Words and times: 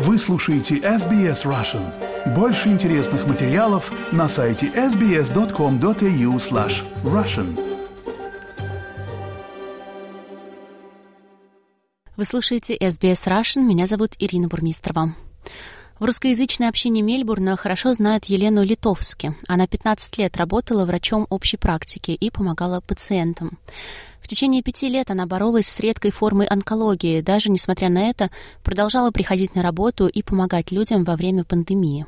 Вы 0.00 0.16
слушаете 0.16 0.76
SBS 0.76 1.44
Russian. 1.44 2.32
Больше 2.32 2.68
интересных 2.68 3.26
материалов 3.26 3.90
на 4.12 4.28
сайте 4.28 4.66
sbs.com.au 4.68 6.36
slash 6.36 6.84
russian. 7.02 7.58
Вы 12.16 12.24
слушаете 12.24 12.76
SBS 12.76 13.26
Russian. 13.26 13.62
Меня 13.62 13.88
зовут 13.88 14.14
Ирина 14.20 14.46
Бурмистрова. 14.46 15.16
В 15.98 16.04
русскоязычной 16.04 16.68
общине 16.68 17.02
Мельбурна 17.02 17.56
хорошо 17.56 17.92
знают 17.92 18.26
Елену 18.26 18.62
Литовски. 18.62 19.34
Она 19.48 19.66
15 19.66 20.16
лет 20.18 20.36
работала 20.36 20.84
врачом 20.84 21.26
общей 21.28 21.56
практики 21.56 22.12
и 22.12 22.30
помогала 22.30 22.80
пациентам. 22.80 23.58
В 24.20 24.28
течение 24.28 24.62
пяти 24.62 24.88
лет 24.88 25.10
она 25.10 25.26
боролась 25.26 25.66
с 25.66 25.80
редкой 25.80 26.12
формой 26.12 26.46
онкологии, 26.46 27.20
даже 27.20 27.50
несмотря 27.50 27.88
на 27.88 28.08
это 28.08 28.30
продолжала 28.62 29.10
приходить 29.10 29.56
на 29.56 29.62
работу 29.64 30.06
и 30.06 30.22
помогать 30.22 30.70
людям 30.70 31.02
во 31.02 31.16
время 31.16 31.42
пандемии. 31.42 32.06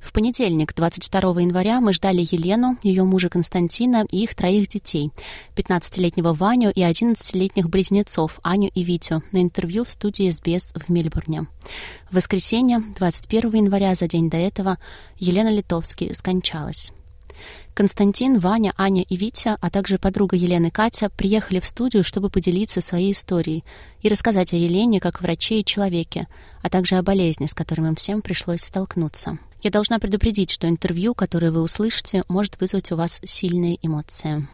В 0.00 0.12
понедельник, 0.12 0.74
22 0.74 1.40
января, 1.40 1.80
мы 1.80 1.92
ждали 1.92 2.20
Елену, 2.20 2.78
ее 2.82 3.04
мужа 3.04 3.28
Константина 3.28 4.06
и 4.10 4.22
их 4.22 4.34
троих 4.34 4.68
детей, 4.68 5.10
15-летнего 5.56 6.34
Ваню 6.34 6.72
и 6.72 6.80
11-летних 6.80 7.68
близнецов 7.68 8.40
Аню 8.42 8.70
и 8.74 8.84
Витю, 8.84 9.22
на 9.32 9.42
интервью 9.42 9.84
в 9.84 9.90
студии 9.90 10.30
СБС 10.30 10.72
в 10.74 10.88
Мельбурне. 10.88 11.46
В 12.10 12.16
воскресенье, 12.16 12.82
21 12.96 13.52
января, 13.52 13.94
за 13.94 14.06
день 14.06 14.30
до 14.30 14.36
этого, 14.36 14.78
Елена 15.18 15.50
Литовский 15.50 16.14
скончалась. 16.14 16.92
Константин, 17.74 18.40
Ваня, 18.40 18.74
Аня 18.76 19.04
и 19.08 19.16
Витя, 19.16 19.56
а 19.60 19.70
также 19.70 19.98
подруга 19.98 20.34
Елены 20.34 20.70
Катя 20.70 21.10
приехали 21.10 21.60
в 21.60 21.66
студию, 21.66 22.02
чтобы 22.02 22.28
поделиться 22.28 22.80
своей 22.80 23.12
историей 23.12 23.62
и 24.00 24.08
рассказать 24.08 24.52
о 24.52 24.56
Елене 24.56 24.98
как 24.98 25.20
враче 25.20 25.60
и 25.60 25.64
человеке, 25.64 26.26
а 26.60 26.70
также 26.70 26.96
о 26.96 27.02
болезни, 27.02 27.46
с 27.46 27.54
которой 27.54 27.86
им 27.86 27.94
всем 27.94 28.20
пришлось 28.20 28.62
столкнуться. 28.62 29.38
Я 29.60 29.72
должна 29.72 29.98
предупредить, 29.98 30.52
что 30.52 30.68
интервью, 30.68 31.14
которое 31.14 31.50
вы 31.50 31.62
услышите, 31.62 32.22
может 32.28 32.60
вызвать 32.60 32.92
у 32.92 32.96
вас 32.96 33.20
сильные 33.24 33.76
эмоции. 33.82 34.46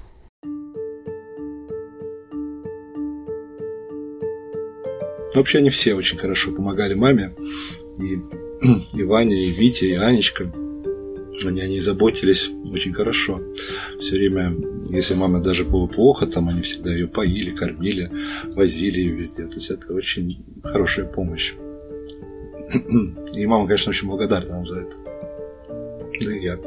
Вообще 5.34 5.58
они 5.58 5.68
все 5.68 5.94
очень 5.94 6.16
хорошо 6.16 6.52
помогали 6.52 6.94
маме. 6.94 7.34
И, 7.98 8.18
и 8.98 9.02
Ваня, 9.02 9.36
и 9.36 9.50
Витя, 9.50 9.84
и 9.84 9.94
Анечка. 9.94 10.50
Они 11.44 11.60
о 11.60 11.66
ней 11.66 11.80
заботились 11.80 12.48
очень 12.72 12.94
хорошо. 12.94 13.42
Все 14.00 14.14
время, 14.14 14.56
если 14.88 15.12
маме 15.12 15.42
даже 15.42 15.64
было 15.64 15.86
плохо, 15.86 16.26
там 16.26 16.48
они 16.48 16.62
всегда 16.62 16.94
ее 16.94 17.08
поили, 17.08 17.50
кормили, 17.50 18.10
возили 18.54 19.00
ее 19.00 19.16
везде. 19.16 19.46
То 19.48 19.56
есть 19.56 19.68
это 19.68 19.92
очень 19.92 20.42
хорошая 20.62 21.04
помощь. 21.04 21.52
И 23.34 23.46
мама, 23.46 23.66
конечно, 23.66 23.90
очень 23.90 24.08
благодарна 24.08 24.56
нам 24.56 24.66
за 24.66 24.80
это. 24.80 24.96
Да 26.24 26.32
и 26.32 26.40
я. 26.40 26.58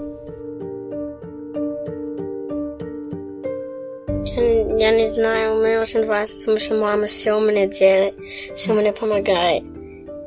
Я 4.78 4.92
не 4.92 5.10
знаю, 5.10 5.56
мне 5.60 5.80
очень 5.80 6.06
нравится, 6.06 6.38
потому 6.40 6.60
что 6.60 6.76
мама 6.76 7.08
все 7.08 7.40
мне 7.40 7.68
делает, 7.68 8.14
все 8.56 8.74
мне 8.74 8.94
помогает. 8.94 9.64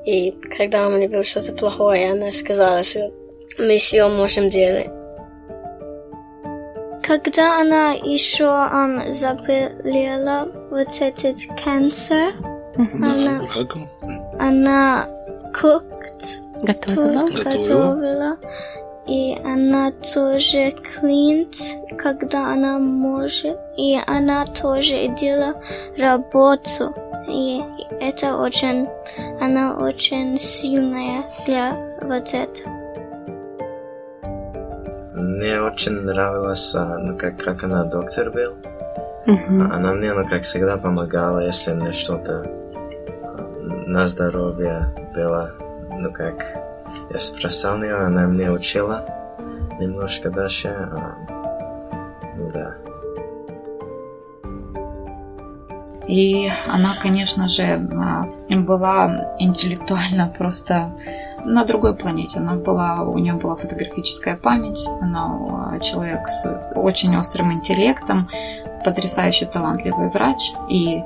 И 0.05 0.33
когда 0.57 0.89
у 0.89 0.91
меня 0.91 1.09
было 1.09 1.23
что-то 1.23 1.53
плохое, 1.53 2.11
она 2.11 2.33
сказала, 2.33 2.83
что 2.83 3.13
мы 3.59 3.77
все 3.79 4.09
можем 4.09 4.49
делать. 4.49 4.89
Когда 7.03 7.61
она 7.61 7.93
еще 7.93 8.45
um, 8.45 9.13
заболела 9.13 10.49
вот 10.71 10.89
этот 11.01 11.37
канцер, 11.63 12.35
она, 12.77 13.43
она 14.39 15.20
cooked, 15.53 16.43
Готовила. 16.63 17.23
тут 17.23 17.45
готовила. 17.45 18.37
И 19.07 19.37
она 19.45 19.91
тоже 20.15 20.73
клинт, 20.73 21.57
когда 21.99 22.53
она 22.53 22.79
может. 22.79 23.59
И 23.77 23.99
она 24.07 24.47
тоже 24.47 25.09
делала 25.19 25.55
работу. 25.99 26.95
И 27.29 27.61
это 28.01 28.37
очень, 28.37 28.89
она 29.41 29.77
очень 29.79 30.37
сильная 30.39 31.25
для 31.47 31.75
вот 32.03 32.35
этого. 32.35 32.71
Мне 35.15 35.61
очень 35.61 35.93
нравилось, 35.93 36.75
а, 36.75 36.99
ну, 36.99 37.17
как, 37.17 37.37
как 37.39 37.65
она 37.65 37.85
доктор 37.85 38.31
был. 38.31 38.55
Мгм. 39.27 39.73
Она 39.73 39.93
мне, 39.95 40.13
ну, 40.13 40.27
как 40.27 40.43
всегда 40.43 40.77
помогала, 40.77 41.41
если 41.41 41.73
мне 41.73 41.93
что-то 41.93 42.45
а, 43.23 43.49
на 43.87 44.07
здоровье 44.07 44.93
было. 45.15 45.55
Ну, 45.91 46.11
как 46.13 46.45
я 47.11 47.19
спросил 47.19 47.83
ее, 47.83 47.97
она 47.97 48.27
мне 48.27 48.51
учила 48.51 49.07
немножко 49.79 50.31
дальше. 50.31 50.69
а, 50.69 51.17
ну, 52.37 52.51
да. 52.53 52.75
И 56.07 56.51
она, 56.67 56.97
конечно 57.01 57.47
же, 57.47 57.63
а, 57.63 58.27
была 58.49 59.35
интеллектуально 59.39 60.33
просто 60.37 60.91
на 61.45 61.65
другой 61.65 61.95
планете. 61.95 62.41
Она 62.41 62.55
была, 62.55 63.03
у 63.03 63.17
нее 63.19 63.35
была 63.35 63.57
фотографическая 63.57 64.37
память, 64.37 64.89
она 65.01 65.75
а, 65.75 65.79
человек 65.79 66.29
с 66.29 66.73
очень 66.75 67.17
острым 67.17 67.53
интеллектом, 67.53 68.29
потрясающе 68.85 69.47
талантливый 69.47 70.09
врач 70.09 70.53
и, 70.69 71.03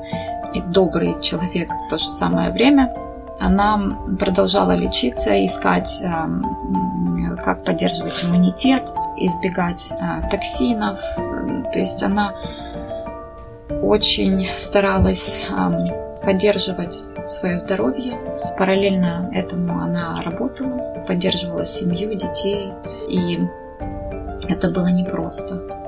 и 0.54 0.60
добрый 0.62 1.20
человек 1.20 1.68
в 1.86 1.90
то 1.90 1.98
же 1.98 2.08
самое 2.08 2.50
время. 2.50 2.94
Она 3.40 3.98
продолжала 4.18 4.72
лечиться, 4.72 5.44
искать, 5.44 6.00
ам, 6.04 7.36
как 7.44 7.64
поддерживать 7.64 8.24
иммунитет, 8.24 8.88
избегать 9.16 9.92
а, 10.00 10.22
токсинов. 10.28 11.00
То 11.72 11.78
есть 11.78 12.02
она 12.02 12.34
очень 13.82 14.46
старалась 14.56 15.42
ам, 15.50 15.88
поддерживать 16.24 17.04
свое 17.26 17.58
здоровье. 17.58 18.16
Параллельно 18.58 19.30
этому 19.32 19.80
она 19.80 20.14
работала, 20.24 21.04
поддерживала 21.06 21.64
семью, 21.64 22.14
детей, 22.14 22.72
и 23.08 23.40
это 24.48 24.70
было 24.70 24.86
непросто. 24.86 25.83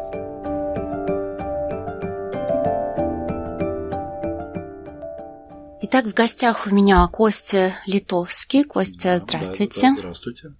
Итак, 5.88 6.04
в 6.04 6.14
гостях 6.14 6.66
у 6.66 6.74
меня 6.74 7.06
Костя 7.06 7.76
Литовский. 7.86 8.64
Костя, 8.64 9.20
здравствуйте. 9.20 9.82
Да, 9.82 9.90
да, 9.90 10.00
здравствуйте. 10.00 10.54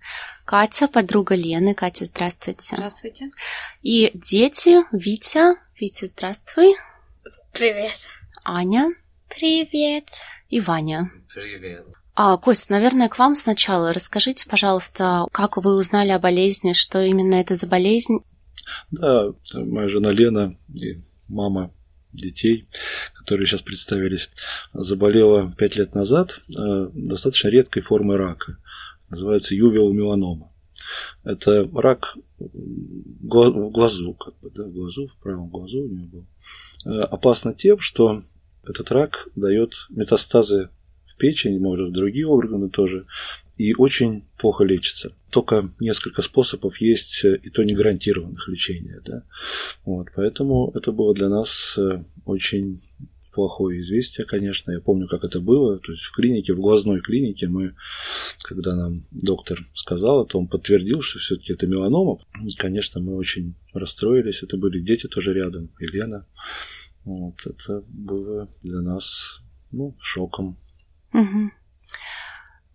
Катя, 0.45 0.87
подруга 0.87 1.35
Лены. 1.35 1.75
Катя, 1.75 2.05
здравствуйте. 2.05 2.77
Здравствуйте. 2.77 3.31
И 3.83 4.13
дети, 4.15 4.85
Витя. 4.93 5.57
Витя, 5.81 6.05
здравствуй. 6.05 6.77
Привет. 7.53 7.97
Аня 8.45 8.87
Привет. 9.29 10.07
и 10.49 10.61
Ваня. 10.61 11.11
Привет. 11.35 11.87
А, 12.15 12.37
Кость, 12.37 12.71
наверное, 12.71 13.09
к 13.09 13.19
вам 13.19 13.35
сначала. 13.35 13.93
Расскажите, 13.93 14.49
пожалуйста, 14.49 15.27
как 15.33 15.57
вы 15.57 15.75
узнали 15.75 16.11
о 16.11 16.21
болезни, 16.21 16.73
что 16.73 17.03
именно 17.03 17.35
это 17.35 17.57
за 17.57 17.67
болезнь? 17.67 18.21
Да, 18.93 19.33
моя 19.55 19.89
жена 19.89 20.13
Лена 20.13 20.57
и 20.73 21.03
мама 21.29 21.73
детей, 22.17 22.67
которые 23.15 23.47
сейчас 23.47 23.63
представились, 23.63 24.31
заболела 24.73 25.53
пять 25.57 25.77
лет 25.77 25.95
назад 25.95 26.41
э, 26.49 26.91
достаточно 26.93 27.49
редкой 27.49 27.83
формой 27.83 28.17
рака. 28.17 28.59
Называется 29.09 29.55
ювел-меланома. 29.55 30.51
Это 31.25 31.69
рак 31.75 32.17
в 32.39 33.71
глазу, 33.71 34.15
как 34.15 34.35
бы, 34.41 34.51
да, 34.51 34.65
в 34.65 34.73
глазу, 34.73 35.09
в 35.09 35.23
правом 35.23 35.49
глазу 35.49 35.81
у 35.83 35.89
нее 35.89 36.07
был. 36.07 36.27
Э, 36.85 37.01
Опасно 37.03 37.55
тем, 37.55 37.79
что 37.79 38.23
этот 38.65 38.91
рак 38.91 39.29
дает 39.37 39.75
метастазы 39.91 40.71
в 41.07 41.17
печень, 41.17 41.61
может, 41.61 41.91
в 41.91 41.93
другие 41.93 42.27
органы 42.27 42.69
тоже, 42.69 43.07
и 43.57 43.75
очень 43.75 44.25
плохо 44.39 44.65
лечится. 44.65 45.13
Только 45.31 45.71
несколько 45.81 46.23
способов 46.23 46.81
есть, 46.81 47.25
э, 47.25 47.37
и 47.43 47.51
то 47.51 47.63
не 47.63 47.75
гарантированных 47.75 48.49
лечения. 48.49 49.01
Да? 49.05 49.23
Вот, 49.85 50.09
поэтому 50.15 50.73
это 50.75 50.93
было 50.93 51.15
для 51.15 51.29
нас 51.29 51.77
э, 51.79 52.03
очень 52.25 52.81
плохое 53.33 53.83
известие, 53.83 54.27
конечно. 54.27 54.73
Я 54.73 54.81
помню, 54.81 55.07
как 55.09 55.23
это 55.23 55.41
было. 55.41 55.79
То 55.79 55.93
есть 55.93 56.05
в 56.05 56.13
клинике, 56.13 56.55
в 56.55 56.61
глазной 56.61 57.01
клинике 57.01 57.49
мы, 57.49 57.75
когда 58.43 58.75
нам 58.75 59.05
доктор 59.11 59.67
сказал, 59.75 60.27
то 60.27 60.39
он 60.39 60.49
подтвердил, 60.49 61.03
что 61.03 61.19
все-таки 61.19 61.53
это 61.53 61.67
меланома. 61.67 62.19
И, 62.43 62.55
конечно, 62.57 63.01
мы 63.01 63.15
очень 63.15 63.55
расстроились. 63.75 64.43
Это 64.43 64.57
были 64.57 64.81
дети 64.81 65.07
тоже 65.07 65.35
рядом, 65.35 65.71
Елена. 65.79 66.27
Вот, 67.05 67.35
это 67.47 67.85
было 67.89 68.49
для 68.63 68.81
нас 68.81 69.41
ну, 69.71 69.95
шоком. 70.01 70.57
Мгм. 71.13 71.53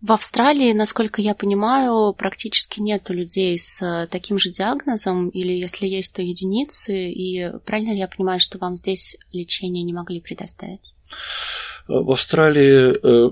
В 0.02 0.10
Австралии, 0.10 0.72
насколько 0.72 1.22
я 1.22 1.32
понимаю, 1.32 2.12
практически 2.12 2.80
нет 2.80 3.08
людей 3.08 3.56
с 3.56 3.80
э, 3.80 4.08
таким 4.10 4.36
же 4.36 4.50
диагнозом, 4.50 5.28
или 5.28 5.52
если 5.52 5.86
есть, 5.86 6.12
то 6.12 6.22
единицы. 6.22 6.92
И 6.92 7.52
правильно 7.64 7.92
ли 7.92 7.98
я 7.98 8.08
понимаю, 8.08 8.40
что 8.40 8.58
вам 8.58 8.74
здесь 8.74 9.16
лечение 9.32 9.84
не 9.84 9.92
могли 9.92 10.20
предоставить? 10.20 10.92
В 11.86 12.10
Австралии, 12.10 12.98
э, 13.00 13.30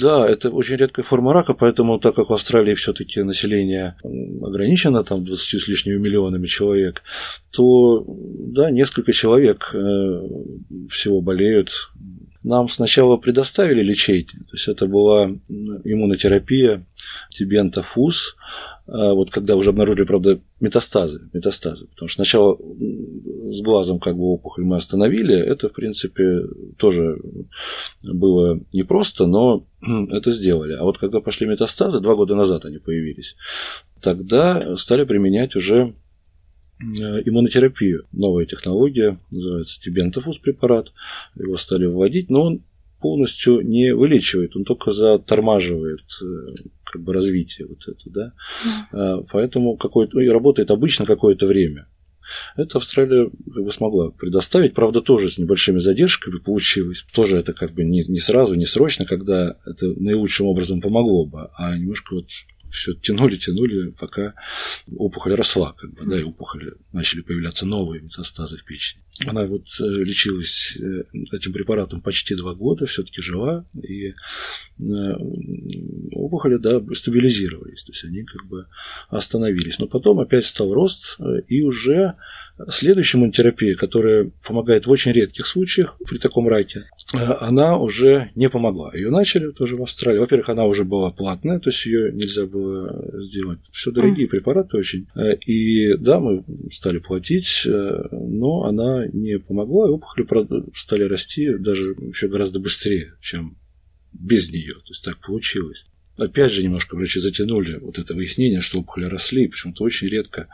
Да, 0.00 0.28
это 0.28 0.50
очень 0.50 0.76
редкая 0.76 1.04
форма 1.04 1.32
рака, 1.32 1.54
поэтому, 1.54 1.98
так 1.98 2.14
как 2.14 2.30
в 2.30 2.32
Австралии 2.32 2.74
все-таки 2.74 3.22
население 3.22 3.96
ограничено 4.04 5.02
там 5.02 5.24
20 5.24 5.60
с 5.60 5.68
лишними 5.68 5.98
миллионами 5.98 6.46
человек, 6.46 7.02
то 7.50 8.04
да, 8.06 8.70
несколько 8.70 9.12
человек 9.12 9.74
э, 9.74 9.78
всего 10.90 11.20
болеют. 11.20 11.90
Нам 12.42 12.68
сначала 12.68 13.16
предоставили 13.16 13.82
лечение, 13.82 14.44
то 14.44 14.52
есть 14.52 14.68
это 14.68 14.86
была 14.86 15.30
иммунотерапия 15.84 16.86
тибентофуз, 17.30 18.36
а 18.86 19.12
вот 19.12 19.30
когда 19.30 19.56
уже 19.56 19.70
обнаружили, 19.70 20.06
правда, 20.06 20.40
метастазы, 20.60 21.28
метастазы, 21.32 21.88
потому 21.88 22.08
что 22.08 22.22
сначала 22.22 22.56
с 23.52 23.60
глазом 23.60 23.98
как 23.98 24.16
бы 24.16 24.24
опухоль 24.24 24.64
мы 24.64 24.76
остановили, 24.76 25.36
это, 25.36 25.68
в 25.68 25.72
принципе, 25.72 26.42
тоже 26.78 27.18
было 28.02 28.60
непросто, 28.72 29.26
но 29.26 29.66
это 30.10 30.32
сделали. 30.32 30.74
А 30.74 30.84
вот 30.84 30.98
когда 30.98 31.20
пошли 31.20 31.46
метастазы, 31.46 32.00
два 32.00 32.14
года 32.14 32.34
назад 32.34 32.64
они 32.64 32.78
появились, 32.78 33.36
тогда 34.00 34.76
стали 34.76 35.04
применять 35.04 35.54
уже 35.54 35.94
иммунотерапию. 36.80 38.06
Новая 38.12 38.46
технология, 38.46 39.18
называется 39.30 39.80
Тибентофус 39.80 40.38
препарат. 40.38 40.92
Его 41.36 41.56
стали 41.56 41.86
вводить, 41.86 42.30
но 42.30 42.44
он 42.44 42.62
полностью 43.00 43.60
не 43.60 43.94
вылечивает, 43.94 44.56
он 44.56 44.64
только 44.64 44.90
затормаживает 44.90 46.02
э, 46.22 46.54
как 46.84 47.02
бы 47.02 47.12
развитие 47.12 47.68
вот 47.68 47.78
это, 47.86 48.10
да. 48.10 48.32
Mm. 48.92 49.26
Поэтому 49.30 49.76
какой-то, 49.76 50.16
ну, 50.16 50.20
и 50.20 50.28
работает 50.28 50.70
обычно 50.70 51.06
какое-то 51.06 51.46
время. 51.46 51.86
Это 52.56 52.78
Австралия 52.78 53.30
как 53.30 53.64
бы 53.64 53.72
смогла 53.72 54.10
предоставить, 54.10 54.74
правда, 54.74 55.00
тоже 55.00 55.30
с 55.30 55.38
небольшими 55.38 55.78
задержками 55.78 56.38
получилось. 56.38 57.06
Тоже 57.14 57.38
это 57.38 57.52
как 57.52 57.72
бы 57.72 57.84
не, 57.84 58.04
не 58.04 58.20
сразу, 58.20 58.54
не 58.54 58.66
срочно, 58.66 59.06
когда 59.06 59.56
это 59.64 59.86
наилучшим 59.86 60.46
образом 60.46 60.80
помогло 60.80 61.24
бы, 61.24 61.48
а 61.56 61.76
немножко 61.76 62.16
вот 62.16 62.26
все 62.70 62.94
тянули, 62.94 63.36
тянули, 63.36 63.90
пока 63.90 64.34
опухоль 64.96 65.34
росла, 65.34 65.72
как 65.72 65.92
бы, 65.94 66.06
да, 66.06 66.18
и 66.18 66.22
опухоли 66.22 66.74
начали 66.92 67.20
появляться 67.20 67.66
новые 67.66 68.02
метастазы 68.02 68.58
в 68.58 68.64
печени. 68.64 69.02
Она 69.26 69.46
вот 69.46 69.66
э, 69.80 69.84
лечилась 69.84 70.76
э, 70.76 71.02
этим 71.32 71.52
препаратом 71.52 72.00
почти 72.00 72.36
два 72.36 72.54
года, 72.54 72.86
все-таки 72.86 73.20
жива, 73.20 73.66
и 73.74 74.10
э, 74.10 74.14
опухоли, 76.12 76.56
да, 76.56 76.80
стабилизировались, 76.94 77.82
то 77.82 77.92
есть 77.92 78.04
они 78.04 78.22
как 78.24 78.46
бы 78.46 78.66
остановились. 79.08 79.78
Но 79.78 79.88
потом 79.88 80.20
опять 80.20 80.46
стал 80.46 80.72
рост, 80.72 81.18
и 81.48 81.62
уже 81.62 82.14
Следующая 82.70 83.18
иммунотерапия, 83.18 83.76
которая 83.76 84.32
помогает 84.44 84.86
в 84.86 84.90
очень 84.90 85.12
редких 85.12 85.46
случаях 85.46 85.96
при 86.08 86.18
таком 86.18 86.48
раке, 86.48 86.90
она 87.12 87.78
уже 87.78 88.30
не 88.34 88.50
помогла. 88.50 88.92
Ее 88.94 89.10
начали 89.10 89.50
тоже 89.50 89.76
в 89.76 89.82
Австралии. 89.82 90.18
Во-первых, 90.18 90.50
она 90.50 90.64
уже 90.66 90.84
была 90.84 91.10
платная, 91.10 91.58
то 91.58 91.70
есть 91.70 91.86
ее 91.86 92.12
нельзя 92.12 92.46
было 92.46 93.22
сделать. 93.22 93.60
Все 93.72 93.90
дорогие 93.90 94.26
mm. 94.26 94.30
препараты 94.30 94.76
очень. 94.76 95.08
Э, 95.14 95.34
и 95.36 95.94
да, 95.96 96.20
мы 96.20 96.44
стали 96.70 96.98
платить, 96.98 97.62
э, 97.66 98.08
но 98.12 98.64
она 98.64 99.06
не 99.08 99.38
помогла, 99.38 99.88
и 99.88 99.90
опухоли 99.90 100.26
стали 100.74 101.04
расти 101.04 101.56
даже 101.56 101.92
еще 101.92 102.28
гораздо 102.28 102.60
быстрее, 102.60 103.14
чем 103.22 103.56
без 104.12 104.50
нее. 104.50 104.74
То 104.74 104.90
есть 104.90 105.04
так 105.04 105.18
получилось. 105.20 105.86
Опять 106.18 106.52
же, 106.52 106.64
немножко 106.64 106.96
врачи 106.96 107.20
затянули 107.20 107.78
вот 107.78 107.98
это 107.98 108.12
выяснение, 108.14 108.60
что 108.60 108.80
опухоли 108.80 109.04
росли, 109.04 109.46
почему-то 109.46 109.84
очень 109.84 110.08
редко 110.08 110.48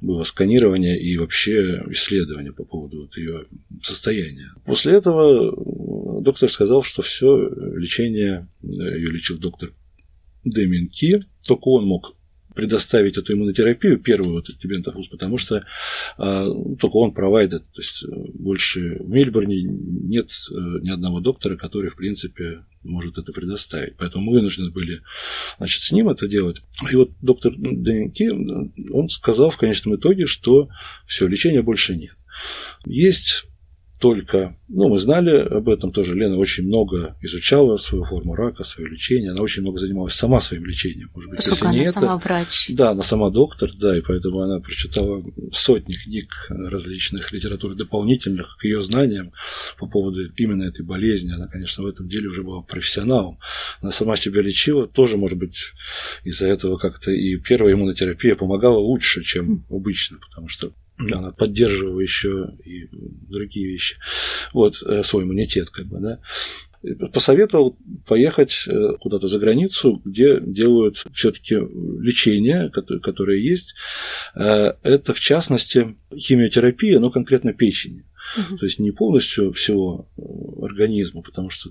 было 0.00 0.24
сканирование 0.24 1.00
и 1.00 1.16
вообще 1.16 1.84
исследование 1.90 2.52
по 2.52 2.64
поводу 2.64 3.02
вот 3.02 3.16
ее 3.16 3.44
состояния. 3.82 4.50
После 4.64 4.94
этого 4.94 6.20
доктор 6.20 6.50
сказал, 6.50 6.82
что 6.82 7.02
все, 7.02 7.48
лечение, 7.76 8.48
ее 8.62 9.10
лечил 9.10 9.38
доктор 9.38 9.70
Дэмин 10.44 10.88
Ки, 10.88 11.24
только 11.46 11.68
он 11.68 11.86
мог 11.86 12.16
предоставить 12.56 13.16
эту 13.16 13.34
иммунотерапию, 13.34 13.98
первую 13.98 14.34
вот 14.34 14.46
тибентофуз, 14.60 15.08
потому 15.08 15.38
что 15.38 15.64
а, 16.16 16.46
только 16.80 16.96
он 16.96 17.12
провайдер, 17.12 17.60
то 17.60 17.80
есть 17.80 18.04
э, 18.04 18.06
больше 18.32 18.96
в 19.00 19.08
Мельбурне 19.08 19.62
нет 19.62 20.30
э, 20.50 20.54
ни 20.82 20.90
одного 20.90 21.18
доктора, 21.18 21.56
который, 21.56 21.90
в 21.90 21.96
принципе, 21.96 22.64
может 22.84 23.18
это 23.18 23.32
предоставить. 23.32 23.96
Поэтому 23.96 24.24
мы 24.24 24.32
вынуждены 24.32 24.70
были 24.70 25.02
значит, 25.58 25.82
с 25.82 25.92
ним 25.92 26.08
это 26.08 26.28
делать. 26.28 26.62
И 26.90 26.96
вот 26.96 27.10
доктор 27.20 27.54
Денки, 27.56 28.30
он 28.92 29.08
сказал 29.08 29.50
в 29.50 29.56
конечном 29.56 29.96
итоге, 29.96 30.26
что 30.26 30.68
все, 31.06 31.26
лечения 31.26 31.62
больше 31.62 31.96
нет. 31.96 32.16
Есть 32.84 33.46
только, 34.04 34.54
ну, 34.68 34.90
мы 34.90 34.98
знали 34.98 35.30
об 35.30 35.66
этом 35.66 35.90
тоже, 35.90 36.14
Лена 36.14 36.36
очень 36.36 36.64
много 36.64 37.16
изучала 37.22 37.78
свою 37.78 38.04
форму 38.04 38.34
рака, 38.34 38.62
свое 38.62 38.86
лечение, 38.86 39.30
она 39.30 39.40
очень 39.40 39.62
много 39.62 39.80
занималась 39.80 40.12
сама 40.12 40.42
своим 40.42 40.66
лечением, 40.66 41.08
может 41.14 41.30
быть, 41.30 41.38
Поскольку 41.38 41.68
если 41.68 41.78
она 41.78 41.86
не 41.86 41.90
сама 41.90 42.16
это, 42.16 42.16
врач. 42.22 42.66
Да, 42.68 42.90
она 42.90 43.02
сама 43.02 43.30
доктор, 43.30 43.70
да, 43.78 43.96
и 43.96 44.02
поэтому 44.02 44.40
она 44.42 44.60
прочитала 44.60 45.24
сотни 45.54 45.94
книг 45.94 46.34
различных 46.50 47.32
литератур 47.32 47.74
дополнительных 47.76 48.58
к 48.60 48.64
ее 48.64 48.82
знаниям 48.82 49.32
по 49.78 49.86
поводу 49.86 50.20
именно 50.36 50.64
этой 50.64 50.84
болезни. 50.84 51.32
Она, 51.32 51.46
конечно, 51.46 51.82
в 51.82 51.86
этом 51.86 52.06
деле 52.06 52.28
уже 52.28 52.42
была 52.42 52.60
профессионалом. 52.60 53.38
Она 53.80 53.90
сама 53.90 54.18
себя 54.18 54.42
лечила, 54.42 54.86
тоже, 54.86 55.16
может 55.16 55.38
быть, 55.38 55.56
из-за 56.24 56.44
этого 56.44 56.76
как-то 56.76 57.10
и 57.10 57.38
первая 57.38 57.72
иммунотерапия 57.72 58.36
помогала 58.36 58.76
лучше, 58.76 59.24
чем 59.24 59.64
обычно, 59.70 60.18
потому 60.18 60.48
что 60.48 60.74
она 60.98 61.32
поддерживала 61.32 62.00
еще 62.00 62.50
и 62.64 62.88
другие 62.92 63.72
вещи. 63.72 63.96
Вот, 64.52 64.82
э, 64.82 65.02
свой 65.04 65.24
иммунитет, 65.24 65.70
как 65.70 65.86
бы, 65.86 66.00
да. 66.00 66.20
Посоветовал 67.12 67.78
поехать 68.06 68.64
э, 68.68 68.92
куда-то 69.00 69.26
за 69.26 69.38
границу, 69.38 70.02
где 70.04 70.38
делают 70.40 71.04
все-таки 71.14 71.54
лечение, 71.54 72.70
которое 72.70 73.38
есть. 73.38 73.74
Э, 74.34 74.74
это, 74.82 75.14
в 75.14 75.20
частности, 75.20 75.96
химиотерапия, 76.16 77.00
но 77.00 77.10
конкретно 77.10 77.54
печени. 77.54 78.04
Угу. 78.38 78.58
То 78.58 78.66
есть 78.66 78.78
не 78.78 78.90
полностью 78.90 79.52
всего 79.52 80.08
организма, 80.62 81.22
потому 81.22 81.50
что 81.50 81.70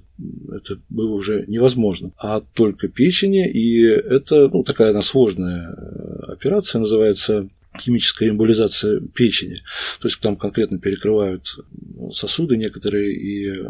это 0.51 0.79
было 0.89 1.15
уже 1.15 1.45
невозможно, 1.47 2.11
а 2.17 2.41
только 2.41 2.87
печени, 2.87 3.49
и 3.49 3.83
это 3.83 4.49
ну, 4.49 4.63
такая 4.63 4.91
она 4.91 5.01
сложная 5.01 5.73
операция, 6.27 6.79
называется 6.79 7.47
химическая 7.79 8.29
эмболизация 8.29 8.99
печени. 8.99 9.55
То 9.99 10.07
есть 10.07 10.19
там 10.19 10.35
конкретно 10.35 10.79
перекрывают 10.79 11.47
сосуды 12.11 12.57
некоторые, 12.57 13.13
и 13.13 13.63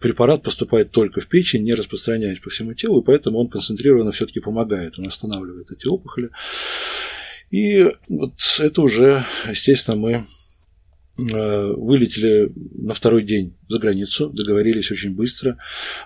препарат 0.00 0.42
поступает 0.42 0.90
только 0.90 1.20
в 1.20 1.26
печень, 1.26 1.64
не 1.64 1.74
распространяясь 1.74 2.40
по 2.40 2.50
всему 2.50 2.74
телу, 2.74 3.00
и 3.00 3.04
поэтому 3.04 3.38
он 3.38 3.48
концентрированно 3.48 4.12
все-таки 4.12 4.40
помогает, 4.40 4.98
он 4.98 5.06
останавливает 5.06 5.70
эти 5.70 5.86
опухоли. 5.86 6.30
И 7.50 7.92
вот 8.08 8.34
это 8.58 8.80
уже, 8.80 9.26
естественно, 9.48 9.96
мы 9.96 10.26
вылетели 11.16 12.52
на 12.54 12.94
второй 12.94 13.22
день 13.22 13.54
за 13.68 13.78
границу, 13.78 14.30
договорились 14.30 14.90
очень 14.90 15.14
быстро 15.14 15.58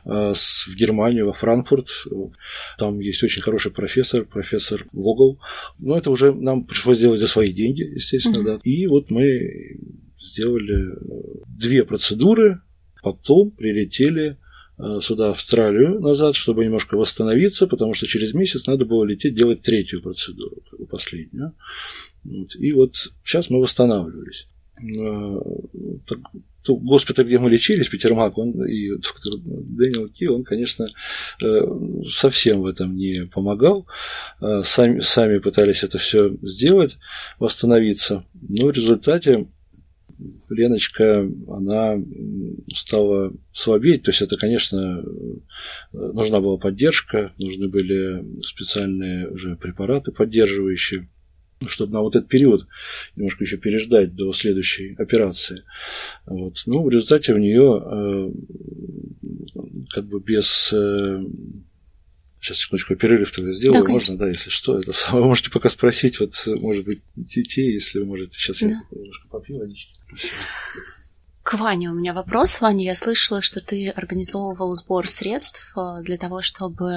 э, 0.05 0.09
в 0.35 0.75
Германию, 0.75 1.27
во 1.27 1.33
Франкфурт. 1.33 1.89
Там 2.79 3.01
есть 3.01 3.23
очень 3.23 3.43
хороший 3.43 3.71
профессор, 3.71 4.25
профессор 4.25 4.87
Вогл. 4.93 5.39
Но 5.79 5.97
это 5.97 6.11
уже 6.11 6.33
нам 6.33 6.65
пришлось 6.65 6.99
сделать 6.99 7.21
за 7.21 7.29
свои 7.29 7.53
деньги, 7.53 7.83
естественно, 7.83 8.39
mm-hmm. 8.39 8.59
да. 8.59 8.61
И 8.65 8.87
вот 8.87 9.11
мы 9.11 9.79
сделали 10.21 10.97
две 11.47 11.85
процедуры, 11.85 12.61
потом 13.03 13.51
прилетели 13.51 14.37
э, 14.79 15.01
сюда, 15.01 15.29
в 15.29 15.33
Австралию, 15.33 16.01
назад, 16.01 16.35
чтобы 16.35 16.65
немножко 16.65 16.97
восстановиться, 16.97 17.67
потому 17.67 17.95
что 17.95 18.07
через 18.07 18.35
месяц 18.35 18.67
надо 18.67 18.85
было 18.85 19.05
лететь 19.05 19.35
делать 19.35 19.63
третью 19.63 20.03
процедуру, 20.03 20.63
последнюю. 20.91 21.55
И 22.59 22.73
вот 22.73 22.97
сейчас 23.23 23.51
мы 23.51 23.61
восстанавливались. 23.61 24.49
Э, 24.83 25.41
госпиталь, 26.67 27.27
где 27.27 27.39
мы 27.39 27.51
лечились, 27.51 27.89
Петермак, 27.89 28.39
он 28.39 28.67
и 28.67 28.91
доктор 28.91 29.35
Дэниел 29.45 30.09
Ки, 30.09 30.25
он, 30.27 30.45
конечно, 30.45 30.87
э, 31.43 31.61
совсем 32.07 32.63
в 32.63 32.67
этом 32.67 32.97
не 32.97 33.27
помогал. 33.27 33.87
Э, 34.41 34.63
сами, 34.65 35.01
сами 35.01 35.39
пытались 35.39 35.85
это 35.85 35.99
все 35.99 36.37
сделать, 36.43 36.99
восстановиться. 37.39 38.25
Но 38.35 38.69
в 38.69 38.73
результате 38.73 39.47
Леночка, 40.49 41.29
она 41.49 41.97
стала 42.73 43.33
слабеть. 43.53 44.05
То 44.05 44.11
есть 44.11 44.23
это, 44.23 44.37
конечно, 44.37 45.05
нужна 45.93 46.41
была 46.41 46.57
поддержка, 46.57 47.33
нужны 47.39 47.69
были 47.69 48.25
специальные 48.43 49.29
уже 49.29 49.57
препараты 49.57 50.13
поддерживающие 50.13 51.09
чтобы 51.69 51.93
на 51.93 52.01
вот 52.01 52.17
этот 52.17 52.29
период 52.29 52.67
немножко 53.17 53.45
еще 53.45 53.57
переждать 53.57 54.15
до 54.15 54.33
следующей 54.33 54.95
операции. 54.95 55.63
Вот. 56.27 56.63
Ну, 56.67 56.83
в 56.85 56.91
результате 56.91 57.35
в 57.35 57.39
нее 57.39 57.83
э, 57.85 58.31
как 59.91 60.07
бы 60.07 60.21
без 60.21 60.73
э, 60.73 61.23
Сейчас 62.45 62.59
секундочку 62.59 62.95
перерыв 62.95 63.33
тогда 63.33 63.53
сделаю, 63.53 63.87
да, 63.87 63.91
можно, 63.91 64.19
да, 64.19 64.29
если 64.29 64.51
что. 64.51 64.79
Это 64.79 64.93
вы 65.13 65.25
можете 65.25 65.51
пока 65.51 65.71
спросить, 65.71 66.21
вот, 66.21 66.35
может 66.47 66.85
быть, 66.85 67.01
детей, 67.17 67.73
если 67.73 68.01
вы 68.01 68.05
можете. 68.05 68.39
Сейчас 68.39 68.61
да. 68.61 68.67
я 68.67 68.81
немножко 68.91 69.29
попью 69.29 69.61
водички. 69.61 69.95
К 71.43 71.55
Ване 71.55 71.91
у 71.91 71.95
меня 71.95 72.13
вопрос. 72.13 72.61
Ваня, 72.61 72.85
я 72.85 72.95
слышала, 72.95 73.41
что 73.41 73.61
ты 73.61 73.89
организовывал 73.89 74.75
сбор 74.75 75.09
средств 75.09 75.73
э, 75.75 76.03
для 76.03 76.19
того, 76.19 76.43
чтобы 76.43 76.91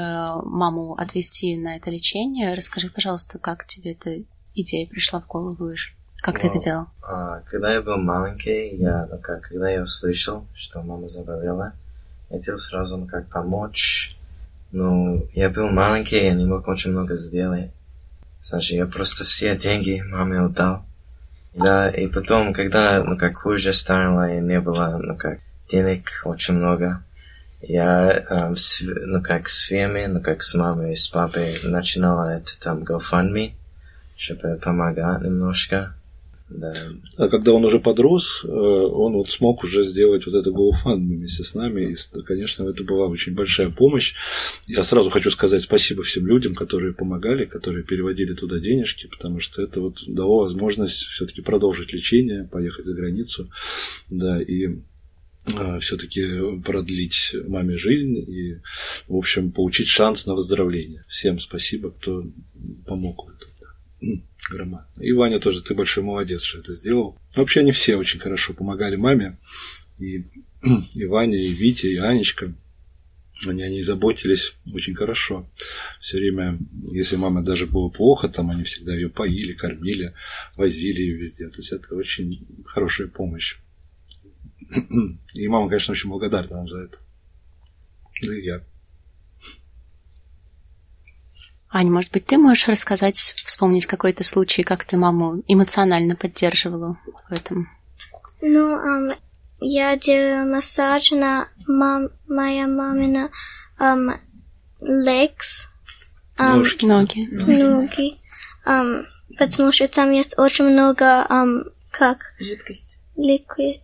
маму 0.44 0.96
отвезти 0.96 1.58
на 1.58 1.78
это 1.78 1.92
лечение. 1.92 2.54
Расскажи, 2.54 2.90
пожалуйста, 2.90 3.40
как 3.40 3.66
тебе 3.68 3.92
эта 3.92 4.24
идея 4.62 4.88
пришла 4.88 5.20
в 5.20 5.28
голову? 5.28 5.74
Как 6.18 6.40
ты 6.40 6.48
это 6.48 6.60
делал? 6.60 6.86
А, 7.04 7.42
когда 7.42 7.74
я 7.74 7.82
был 7.82 7.98
маленький, 7.98 8.76
я, 8.76 9.08
ну 9.10 9.18
как, 9.20 9.42
когда 9.44 9.70
я 9.70 9.84
услышал, 9.84 10.46
что 10.56 10.82
мама 10.82 11.08
заболела, 11.08 11.74
я 12.30 12.38
хотел 12.38 12.58
сразу, 12.58 12.98
ну 12.98 13.08
как, 13.08 13.28
помочь. 13.28 14.18
Ну, 14.72 15.26
я 15.34 15.50
был 15.50 15.70
маленький, 15.70 16.18
я 16.18 16.34
не 16.34 16.46
мог 16.46 16.68
очень 16.68 16.92
много 16.92 17.16
сделать. 17.16 17.72
Значит, 18.42 18.78
я 18.78 18.86
просто 18.86 19.24
все 19.24 19.56
деньги 19.56 20.04
маме 20.06 20.42
отдал. 20.42 20.84
Да, 21.54 21.90
и 21.90 22.08
потом, 22.08 22.54
когда, 22.54 23.04
ну, 23.04 23.18
как 23.18 23.38
хуже 23.38 23.74
стало, 23.74 24.32
и 24.32 24.42
не 24.42 24.60
было, 24.60 25.00
ну, 25.02 25.16
как, 25.16 25.40
денег 25.68 26.22
очень 26.24 26.56
много, 26.56 27.02
я, 27.62 28.26
эм, 28.30 28.56
с, 28.56 28.82
ну, 28.82 29.22
как 29.24 29.48
с 29.48 29.62
Феми, 29.62 30.06
ну, 30.06 30.22
как 30.22 30.44
с 30.44 30.54
мамой 30.54 30.94
и 30.94 30.96
с 30.96 31.08
папой 31.08 31.60
начинала 31.64 32.38
это 32.38 32.60
там 32.60 32.84
GoFundMe, 32.84 33.54
чтобы 34.18 34.60
помогать 34.62 35.22
немножко. 35.22 35.94
Да. 36.50 36.74
А 37.18 37.28
когда 37.28 37.52
он 37.52 37.66
уже 37.66 37.80
подрос, 37.80 38.44
э, 38.46 38.48
он 38.48 39.14
вот 39.14 39.30
смог 39.30 39.64
уже 39.64 39.84
сделать 39.86 40.26
вот 40.26 40.36
это 40.36 40.50
GoFundMe 40.50 41.18
вместе 41.18 41.44
с 41.44 41.54
нами. 41.56 41.92
И, 41.92 42.22
конечно, 42.24 42.68
это 42.70 42.84
была 42.84 43.08
очень 43.08 43.36
большая 43.36 43.70
помощь. 43.70 44.14
Я 44.66 44.84
сразу 44.84 45.10
хочу 45.10 45.30
сказать 45.30 45.62
спасибо 45.62 46.04
всем 46.04 46.26
людям, 46.26 46.56
которые 46.56 46.94
помогали, 46.94 47.46
которые 47.46 47.84
переводили 47.84 48.34
туда 48.34 48.60
денежки, 48.60 49.08
потому 49.08 49.40
что 49.40 49.62
это 49.62 49.82
вот 49.82 50.02
дало 50.08 50.40
возможность 50.40 51.00
все-таки 51.00 51.42
продолжить 51.42 51.92
лечение, 51.92 52.48
поехать 52.50 52.86
за 52.86 52.94
границу. 52.94 53.50
Да, 54.10 54.42
и 54.42 54.78
э, 55.48 55.80
все-таки 55.82 56.62
продлить 56.64 57.36
маме 57.46 57.78
жизнь 57.78 58.18
и, 58.18 58.62
в 59.08 59.18
общем, 59.18 59.52
получить 59.52 59.90
шанс 59.90 60.26
на 60.26 60.36
выздоровление. 60.36 61.04
Всем 61.10 61.40
спасибо, 61.40 61.92
кто 61.92 62.24
помог 62.86 63.26
в 63.26 63.30
этом 63.36 63.57
громадно. 64.50 64.88
И 65.02 65.12
Ваня 65.12 65.40
тоже, 65.40 65.62
ты 65.62 65.74
большой 65.74 66.04
молодец, 66.04 66.44
что 66.44 66.60
это 66.60 66.76
сделал. 66.76 67.18
Вообще 67.36 67.62
они 67.62 67.72
все 67.72 67.96
очень 67.96 68.20
хорошо 68.20 68.54
помогали 68.54 68.96
маме. 68.96 69.38
И, 70.00 70.26
и 70.96 71.06
Ваня, 71.06 71.38
и 71.38 71.50
Витя, 71.50 71.88
и 71.88 71.98
Анечка. 71.98 72.54
Они 73.46 73.62
о 73.62 73.70
ней 73.70 73.84
заботились 73.84 74.56
очень 74.74 74.96
хорошо. 74.96 75.48
Все 76.02 76.18
время, 76.18 76.58
если 76.92 77.18
мама 77.18 77.44
даже 77.44 77.68
было 77.68 77.88
плохо, 77.90 78.30
там 78.30 78.50
они 78.50 78.64
всегда 78.64 78.96
ее 78.96 79.10
поили, 79.10 79.54
кормили, 79.54 80.16
возили 80.58 81.02
ее 81.02 81.18
везде. 81.18 81.48
То 81.50 81.58
есть 81.58 81.72
это 81.72 81.94
очень 81.94 82.48
хорошая 82.66 83.08
помощь. 83.08 83.58
И 85.34 85.48
мама, 85.48 85.70
конечно, 85.70 85.92
очень 85.92 86.10
благодарна 86.10 86.58
вам 86.58 86.68
за 86.68 86.80
это. 86.80 86.98
Да 88.24 88.36
и 88.36 88.44
я. 88.44 88.64
Аня, 91.70 91.92
может 91.92 92.12
быть, 92.12 92.26
ты 92.26 92.38
можешь 92.38 92.68
рассказать, 92.68 93.18
вспомнить 93.18 93.86
какой-то 93.86 94.24
случай, 94.24 94.64
как 94.64 94.86
ты 94.86 94.98
маму 94.98 95.44
эмоционально 95.48 96.16
поддерживала 96.16 96.98
в 97.30 97.34
этом? 97.34 97.70
Ну, 98.42 98.78
um, 98.78 99.18
я 99.60 99.98
делала 99.98 100.46
массаж 100.46 101.12
на 101.12 101.48
мам, 101.68 102.10
моя 102.28 102.68
мамина 102.68 103.32
um, 103.80 104.18
legs. 104.82 105.68
Um, 106.38 106.58
Ножки. 106.58 106.86
Ноги. 106.86 107.28
Ноги. 107.32 108.18
Um, 108.66 109.06
потому 109.38 109.72
что 109.72 109.88
там 109.88 110.12
есть 110.12 110.38
очень 110.38 110.66
много, 110.66 111.26
um, 111.30 111.72
как? 111.92 112.34
Жидкость. 112.40 112.98
Liquid. 113.18 113.82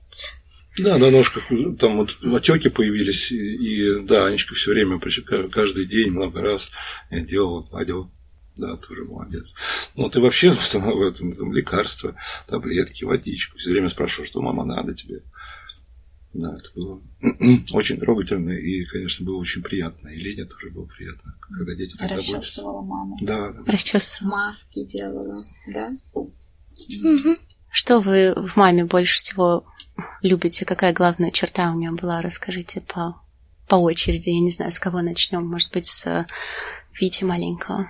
Да, 0.80 0.98
на 0.98 1.12
ножках 1.12 1.50
там 1.80 1.98
вот 1.98 2.18
отеки 2.24 2.70
появились, 2.70 3.32
и, 3.32 3.38
и 3.38 4.00
да, 4.01 4.25
Анечка 4.25 4.56
все 4.56 4.72
время, 4.72 5.00
каждый 5.51 5.86
день, 5.86 6.12
много 6.12 6.42
раз 6.42 6.72
я 7.12 7.22
делала, 7.22 7.62
гладила. 7.62 8.10
Да, 8.56 8.77
тоже 8.77 9.03
молодец. 9.06 9.53
Ну, 9.98 10.10
ты 10.10 10.20
вообще 10.20 10.51
в 10.51 11.01
этом 11.01 11.36
там, 11.36 11.53
лекарства, 11.53 12.15
таблетки, 12.48 13.03
водичку. 13.03 13.58
Все 13.58 13.72
время 13.72 13.89
спрашиваю, 13.89 14.27
что 14.27 14.42
мама 14.42 14.63
надо 14.63 14.94
тебе. 14.94 15.22
Да, 16.34 16.56
это 16.56 16.70
было 16.75 17.00
очень 17.74 18.00
трогательно 18.00 18.51
и, 18.51 18.86
конечно, 18.86 19.25
было 19.25 19.38
очень 19.38 19.62
приятно. 19.62 20.10
И 20.10 20.18
Лене 20.18 20.46
тоже 20.46 20.70
было 20.72 20.86
приятно, 20.86 21.36
когда 21.42 21.75
дети 21.75 21.96
так. 21.96 22.12
Расчесывала 22.12 22.82
маму. 22.82 23.18
Да, 23.22 23.51
да. 23.51 23.72
Расчесывала. 23.72 24.32
Маски 24.32 24.84
делала, 24.86 25.46
да? 25.68 25.96
Угу. 26.13 27.38
Что 27.72 28.00
вы 28.00 28.34
в 28.36 28.56
маме 28.56 28.86
больше 28.86 29.18
всего 29.20 29.65
любите? 30.21 30.65
Какая 30.65 30.93
главная 30.93 31.31
черта 31.31 31.71
у 31.71 31.75
нее 31.75 31.91
была? 31.91 32.21
Расскажите 32.21 32.81
по, 32.81 33.21
по 33.67 33.75
очереди. 33.75 34.29
Я 34.29 34.39
не 34.39 34.51
знаю, 34.51 34.71
с 34.71 34.79
кого 34.79 35.01
начнем. 35.01 35.45
Может 35.45 35.71
быть, 35.71 35.85
с 35.85 36.25
Вити 37.00 37.23
маленького. 37.23 37.89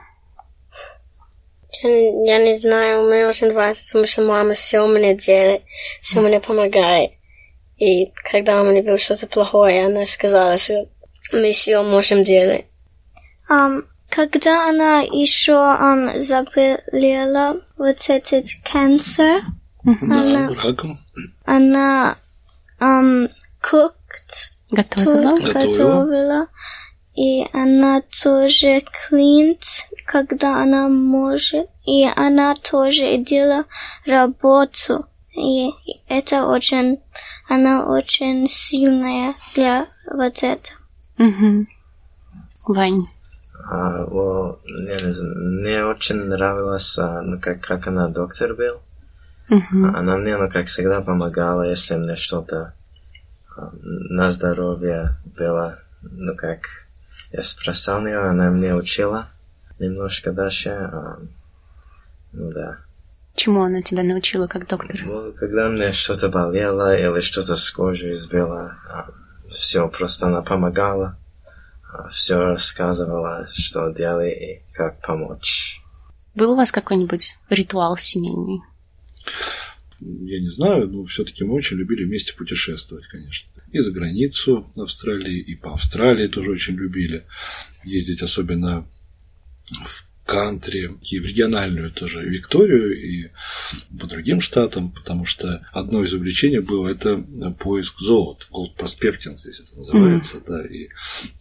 Я 1.82 2.38
не 2.38 2.58
знаю, 2.58 3.08
мне 3.08 3.28
очень 3.28 3.52
нравится, 3.52 3.86
потому 3.88 4.08
что 4.08 4.22
мама 4.22 4.54
все 4.54 4.86
мне 4.88 5.16
делает, 5.16 5.64
все 6.02 6.22
мне 6.22 6.40
помогает. 6.40 7.12
И 7.78 8.12
когда 8.32 8.62
у 8.62 8.66
меня 8.66 8.84
было 8.84 8.98
что-то 8.98 9.28
плохое, 9.28 9.86
она 9.86 10.06
сказала, 10.06 10.56
что 10.58 10.88
мы 11.32 11.52
все 11.52 11.82
можем 11.84 12.24
делать. 12.24 12.66
Um, 13.50 13.84
когда 14.10 14.70
она 14.70 15.02
еще 15.02 15.54
um, 15.54 16.20
заболела 16.22 17.62
вот 17.78 18.10
этот 18.10 18.46
она, 19.86 20.50
раком. 20.50 21.00
Она 21.46 22.18
um, 22.80 23.30
cooked, 23.62 24.54
готовила. 24.72 25.40
готовила. 25.40 26.48
И 27.16 27.46
она 27.54 28.02
тоже 28.02 28.82
клинит, 28.82 29.64
когда 30.06 30.64
она 30.64 30.88
может. 30.90 31.68
И 31.86 32.08
она 32.16 32.56
тоже 32.56 33.18
делала 33.18 33.66
работу. 34.06 35.06
И 35.36 35.70
это 36.08 36.48
очень, 36.48 37.02
она 37.48 37.86
очень 37.86 38.48
сильная 38.48 39.36
для 39.54 39.88
вот 40.12 40.44
этого. 40.44 40.80
Угу. 41.20 41.68
Вань. 42.68 43.08
А, 43.70 44.06
well, 44.06 44.60
мне, 44.66 44.98
мне 45.04 45.86
очень 45.86 46.16
нравилось, 46.16 46.98
ну, 46.98 47.40
как, 47.40 47.62
как 47.62 47.88
она 47.88 48.10
доктор 48.10 48.56
был. 48.56 48.82
Uh-huh. 49.54 49.96
Она 49.96 50.18
мне, 50.18 50.36
ну, 50.38 50.50
как 50.50 50.66
всегда, 50.68 51.02
помогала, 51.02 51.70
если 51.70 51.96
мне 51.96 52.16
что-то 52.16 52.74
на 53.82 54.32
здоровье 54.32 55.18
было, 55.38 55.80
ну, 56.02 56.36
как 56.36 56.88
я 57.32 57.44
спросил 57.44 58.06
ее, 58.06 58.20
она 58.20 58.50
мне 58.50 58.74
учила 58.74 59.28
немножко 59.80 60.32
дальше, 60.32 60.70
а, 60.70 61.20
ну, 62.32 62.52
да. 62.52 62.78
Чему 63.36 63.64
она 63.64 63.82
тебя 63.82 64.04
научила 64.04 64.48
как 64.48 64.68
доктор? 64.68 65.02
Ну, 65.04 65.34
когда 65.34 65.70
мне 65.70 65.92
что-то 65.92 66.30
болело 66.30 66.96
или 66.96 67.20
что-то 67.22 67.56
с 67.56 67.70
кожей 67.72 68.16
сбило, 68.16 68.78
а, 68.90 69.10
все 69.50 69.88
просто 69.88 70.28
она 70.28 70.42
помогала, 70.42 71.18
а, 71.92 72.10
все 72.10 72.44
рассказывала, 72.44 73.48
что 73.52 73.90
делать 73.90 74.34
и 74.34 74.62
как 74.74 75.00
помочь. 75.02 75.80
Был 76.36 76.54
у 76.54 76.56
вас 76.56 76.72
какой-нибудь 76.72 77.38
ритуал 77.50 77.98
семейный? 77.98 78.62
Я 80.00 80.40
не 80.42 80.50
знаю, 80.50 80.88
но 80.88 81.06
все-таки 81.06 81.44
мы 81.44 81.54
очень 81.54 81.78
любили 81.78 82.04
вместе 82.04 82.34
путешествовать, 82.34 83.08
конечно. 83.08 83.50
И 83.72 83.80
за 83.80 83.92
границу 83.92 84.72
Австралии, 84.76 85.40
и 85.40 85.56
по 85.56 85.74
Австралии 85.74 86.28
тоже 86.28 86.52
очень 86.52 86.76
любили 86.76 87.26
ездить, 87.84 88.22
особенно 88.22 88.88
в 89.70 90.13
кантри, 90.34 90.98
и 91.02 91.20
в 91.20 91.26
региональную 91.26 91.92
тоже 91.92 92.24
Викторию 92.24 93.00
и 93.00 93.30
по 94.00 94.08
другим 94.08 94.42
штатам, 94.42 94.92
потому 94.92 95.26
что 95.26 95.66
одно 95.72 96.04
из 96.04 96.14
увлечений 96.14 96.60
было 96.60 96.88
это 96.88 97.18
поиск 97.60 98.00
золота, 98.00 98.46
gold 98.52 98.76
prospecting 98.76 99.38
здесь 99.38 99.60
это 99.60 99.78
называется, 99.78 100.38
mm-hmm. 100.38 100.46
да, 100.48 100.66
и, 100.66 100.90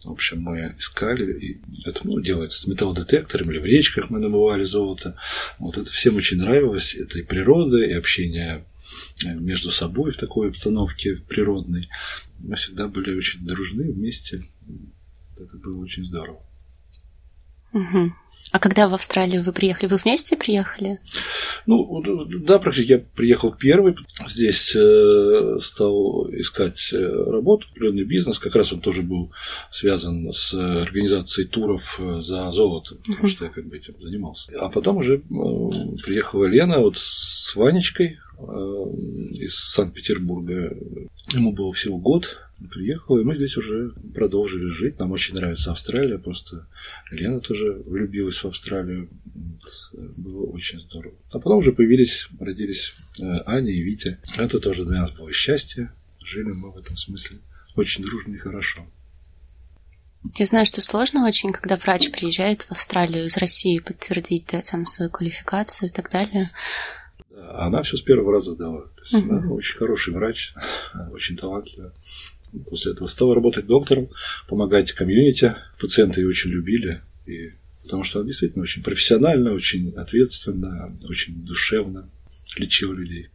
в 0.05 0.11
общем, 0.11 0.41
мы 0.41 0.75
искали, 0.77 1.33
и 1.39 1.61
это, 1.85 2.01
ну, 2.03 2.19
делается 2.19 2.61
с 2.61 2.67
металлодетектором, 2.67 3.51
или 3.51 3.59
в 3.59 3.65
речках 3.65 4.09
мы 4.09 4.19
намывали 4.19 4.63
золото, 4.63 5.15
вот 5.57 5.77
это 5.77 5.89
всем 5.91 6.15
очень 6.15 6.37
нравилось, 6.37 6.93
это 6.93 7.19
и 7.19 7.23
природа, 7.23 7.77
и 7.83 7.93
общение 7.93 8.65
между 9.25 9.71
собой 9.71 10.11
в 10.11 10.17
такой 10.17 10.49
обстановке 10.49 11.15
природной. 11.27 11.89
Мы 12.39 12.55
всегда 12.55 12.87
были 12.87 13.15
очень 13.15 13.45
дружны 13.45 13.91
вместе. 13.91 14.43
Это 15.37 15.57
было 15.57 15.81
очень 15.81 16.05
здорово. 16.05 16.43
Угу. 17.73 18.13
А 18.53 18.59
когда 18.59 18.87
в 18.87 18.93
Австралию 18.93 19.41
вы 19.41 19.51
приехали? 19.51 19.89
Вы 19.89 19.97
вместе 19.97 20.37
приехали? 20.37 20.99
Ну, 21.65 22.03
да, 22.45 22.59
практически 22.59 22.91
я 22.91 22.99
приехал 22.99 23.51
первый. 23.51 23.95
Здесь 24.27 24.75
э, 24.75 25.57
стал 25.59 26.29
искать 26.31 26.93
э, 26.93 26.97
работу, 26.97 27.65
определенный 27.71 28.03
бизнес. 28.03 28.37
Как 28.37 28.55
раз 28.55 28.71
он 28.71 28.79
тоже 28.79 29.01
был 29.01 29.31
связан 29.71 30.31
с 30.31 30.53
организацией 30.53 31.47
туров 31.47 31.99
э, 31.99 32.21
за 32.21 32.51
золото, 32.51 32.93
потому 32.97 33.27
uh-huh. 33.27 33.27
что 33.27 33.45
я 33.45 33.49
как 33.49 33.65
бы 33.65 33.75
этим 33.75 33.95
занимался. 33.99 34.51
А 34.59 34.69
потом 34.69 34.97
уже 34.97 35.23
приехала 36.03 36.45
Лена 36.45 36.77
вот 36.77 36.95
с 36.95 37.55
Ванечкой, 37.55 38.19
из 38.39 39.55
Санкт-Петербурга. 39.55 40.77
Ему 41.33 41.53
было 41.53 41.73
всего 41.73 41.97
год, 41.97 42.37
приехал, 42.71 43.17
и 43.17 43.23
мы 43.23 43.35
здесь 43.35 43.57
уже 43.57 43.93
продолжили 44.13 44.67
жить. 44.67 44.99
Нам 44.99 45.11
очень 45.11 45.35
нравится 45.35 45.71
Австралия, 45.71 46.17
просто 46.17 46.67
Лена 47.11 47.39
тоже 47.39 47.81
влюбилась 47.85 48.43
в 48.43 48.45
Австралию. 48.45 49.09
Было 50.17 50.45
очень 50.47 50.79
здорово. 50.79 51.15
А 51.33 51.39
потом 51.39 51.59
уже 51.59 51.71
появились, 51.71 52.27
родились 52.39 52.95
Аня 53.45 53.71
и 53.71 53.81
Витя. 53.81 54.19
Это 54.37 54.59
тоже 54.59 54.85
для 54.85 55.01
нас 55.01 55.11
было 55.11 55.31
счастье. 55.33 55.91
Жили 56.23 56.51
мы 56.51 56.71
в 56.71 56.77
этом 56.77 56.97
смысле 56.97 57.39
очень 57.75 58.03
дружно 58.03 58.35
и 58.35 58.37
хорошо. 58.37 58.85
Я 60.35 60.45
знаю, 60.45 60.65
что 60.65 60.81
сложно 60.81 61.27
очень, 61.27 61.51
когда 61.51 61.75
врач 61.75 62.09
приезжает 62.09 62.61
в 62.61 62.71
Австралию 62.71 63.25
из 63.25 63.35
России 63.37 63.79
подтвердить 63.79 64.47
да, 64.51 64.61
там 64.61 64.85
свою 64.85 65.11
квалификацию 65.11 65.89
и 65.89 65.91
так 65.91 66.09
далее. 66.09 66.49
Она 67.55 67.83
все 67.83 67.97
с 67.97 68.01
первого 68.01 68.31
раза 68.31 68.55
дала. 68.55 68.83
То 68.83 69.03
есть 69.03 69.13
uh-huh. 69.13 69.37
она 69.37 69.51
очень 69.51 69.77
хороший 69.77 70.13
врач, 70.13 70.53
очень 71.11 71.35
талантливая. 71.35 71.91
После 72.69 72.91
этого 72.91 73.07
стала 73.07 73.35
работать 73.35 73.65
доктором, 73.65 74.09
помогать 74.47 74.91
комьюнити. 74.91 75.55
Пациенты 75.79 76.21
ее 76.21 76.27
очень 76.27 76.51
любили. 76.51 77.01
И, 77.25 77.53
потому 77.83 78.03
что 78.03 78.19
она 78.19 78.27
действительно 78.27 78.63
очень 78.63 78.83
профессионально, 78.83 79.53
очень 79.53 79.93
ответственно, 79.95 80.95
очень 81.07 81.43
душевно 81.45 82.09
лечила 82.57 82.93
людей. 82.93 83.29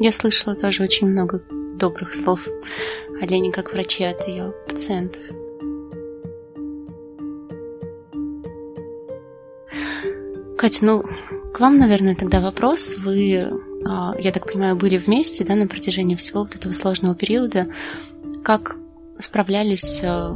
Я 0.00 0.12
слышала 0.12 0.56
тоже 0.56 0.82
очень 0.82 1.06
много 1.06 1.42
добрых 1.78 2.14
слов 2.14 2.48
о 3.20 3.26
Лене 3.26 3.52
как 3.52 3.72
враче 3.72 4.08
от 4.08 4.26
ее 4.26 4.52
пациентов. 4.68 5.22
Катя, 10.56 10.86
ну, 10.86 11.04
к 11.52 11.60
вам, 11.60 11.78
наверное, 11.78 12.14
тогда 12.14 12.40
вопрос. 12.40 12.96
Вы, 12.96 13.50
а, 13.86 14.14
я 14.18 14.32
так 14.32 14.50
понимаю, 14.50 14.76
были 14.76 14.96
вместе, 14.96 15.44
да, 15.44 15.54
на 15.54 15.66
протяжении 15.66 16.14
всего 16.16 16.40
вот 16.40 16.54
этого 16.54 16.72
сложного 16.72 17.14
периода. 17.14 17.66
Как 18.44 18.76
справлялись? 19.18 20.02
А? 20.04 20.34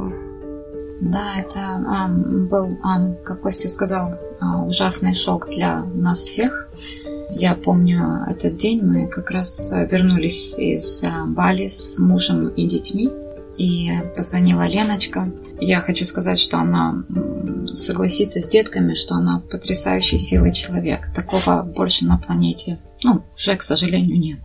Да, 0.99 1.35
это 1.39 1.59
а, 1.59 2.07
был, 2.07 2.79
а, 2.83 3.13
как 3.23 3.41
Костя 3.41 3.69
сказал, 3.69 4.15
а, 4.41 4.63
ужасный 4.63 5.13
шок 5.13 5.47
для 5.49 5.83
нас 5.83 6.23
всех. 6.23 6.69
Я 7.29 7.53
помню 7.53 8.25
этот 8.27 8.57
день, 8.57 8.81
мы 8.81 9.07
как 9.07 9.29
раз 9.29 9.71
вернулись 9.71 10.57
из 10.57 11.03
Бали 11.27 11.67
с 11.67 11.99
мужем 11.99 12.47
и 12.47 12.67
детьми, 12.67 13.11
и 13.57 13.91
позвонила 14.17 14.65
Леночка. 14.65 15.31
Я 15.61 15.79
хочу 15.81 16.03
сказать, 16.03 16.39
что 16.39 16.57
она 16.57 17.03
согласиться 17.71 18.41
с 18.41 18.49
детками, 18.49 18.95
что 18.95 19.13
она 19.15 19.39
потрясающей 19.51 20.17
силы 20.17 20.51
человек. 20.51 21.13
Такого 21.13 21.61
больше 21.61 22.05
на 22.05 22.17
планете, 22.17 22.79
ну, 23.03 23.21
уже, 23.35 23.55
к 23.55 23.61
сожалению, 23.61 24.17
нет. 24.17 24.39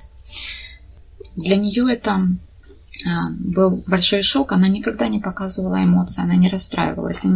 Для 1.36 1.56
нее 1.56 1.90
это 1.90 2.28
был 3.38 3.82
большой 3.86 4.22
шок. 4.22 4.52
Она 4.52 4.68
никогда 4.68 5.08
не 5.08 5.20
показывала 5.20 5.82
эмоций, 5.82 6.24
она 6.24 6.36
не 6.36 6.48
расстраивалась. 6.48 7.26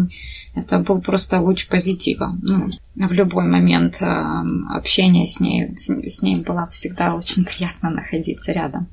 Это 0.55 0.79
был 0.79 1.01
просто 1.01 1.41
луч 1.41 1.69
позитива. 1.69 2.37
Ну, 2.43 2.71
в 2.95 3.13
любой 3.13 3.47
момент 3.47 3.99
а, 4.01 4.43
общения 4.71 5.27
с 5.27 5.41
ней, 5.41 5.77
с 5.77 6.23
ней 6.23 6.37
было 6.37 6.67
всегда 6.69 7.15
очень 7.15 7.45
приятно 7.47 7.91
находиться 7.91 8.53
рядом. 8.53 8.89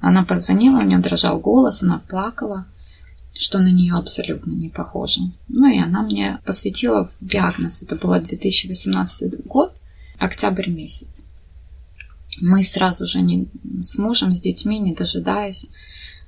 Она 0.00 0.24
позвонила, 0.24 0.78
у 0.78 0.82
нее 0.82 0.98
дрожал 0.98 1.38
голос, 1.38 1.82
она 1.82 2.00
плакала 2.08 2.66
что 3.40 3.58
на 3.58 3.72
нее 3.72 3.94
абсолютно 3.94 4.52
не 4.52 4.68
похоже. 4.68 5.20
Ну 5.48 5.66
и 5.66 5.78
она 5.78 6.02
мне 6.02 6.40
посвятила 6.44 7.10
диагноз. 7.22 7.82
Это 7.82 7.96
был 7.96 8.10
2018 8.10 9.46
год, 9.46 9.74
октябрь 10.18 10.68
месяц. 10.68 11.26
Мы 12.38 12.64
сразу 12.64 13.06
же 13.06 13.20
не, 13.22 13.48
с 13.80 13.98
мужем, 13.98 14.32
с 14.32 14.40
детьми, 14.40 14.78
не 14.78 14.94
дожидаясь, 14.94 15.70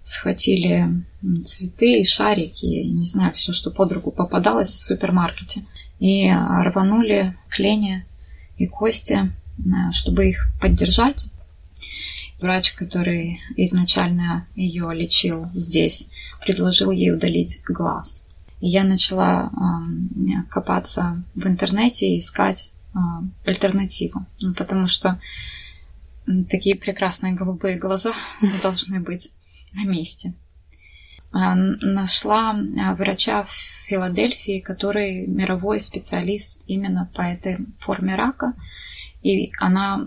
схватили 0.02 1.04
цветы 1.44 2.00
и 2.00 2.04
шарики, 2.04 2.66
не 2.66 3.06
знаю, 3.06 3.32
все, 3.32 3.52
что 3.52 3.70
под 3.70 3.92
руку 3.92 4.10
попадалось 4.10 4.70
в 4.70 4.84
супермаркете, 4.86 5.64
и 6.00 6.28
рванули 6.28 7.36
к 7.48 7.60
Лене 7.60 8.04
и 8.56 8.66
Косте, 8.66 9.30
э, 9.58 9.92
чтобы 9.92 10.28
их 10.28 10.48
поддержать. 10.60 11.30
Врач, 12.40 12.72
который 12.72 13.40
изначально 13.56 14.48
ее 14.56 14.90
лечил 14.92 15.46
здесь, 15.54 16.10
предложил 16.40 16.90
ей 16.90 17.12
удалить 17.12 17.60
глаз. 17.68 18.26
И 18.60 18.68
я 18.68 18.82
начала 18.82 19.52
копаться 20.50 21.22
в 21.36 21.46
интернете 21.46 22.08
и 22.08 22.18
искать 22.18 22.72
э, 22.94 22.98
альтернативу. 23.44 24.26
Ну, 24.40 24.54
потому 24.54 24.88
что 24.88 25.20
такие 26.50 26.76
прекрасные 26.76 27.32
голубые 27.32 27.78
глаза 27.78 28.12
должны 28.62 29.00
быть 29.00 29.30
на 29.72 29.84
месте. 29.84 30.34
А, 31.32 31.54
нашла 31.54 32.54
врача 32.96 33.44
в 33.44 33.52
Филадельфии, 33.86 34.60
который 34.60 35.26
мировой 35.26 35.80
специалист 35.80 36.62
именно 36.66 37.10
по 37.14 37.22
этой 37.22 37.58
форме 37.78 38.16
рака. 38.16 38.54
И 39.22 39.52
она 39.58 40.04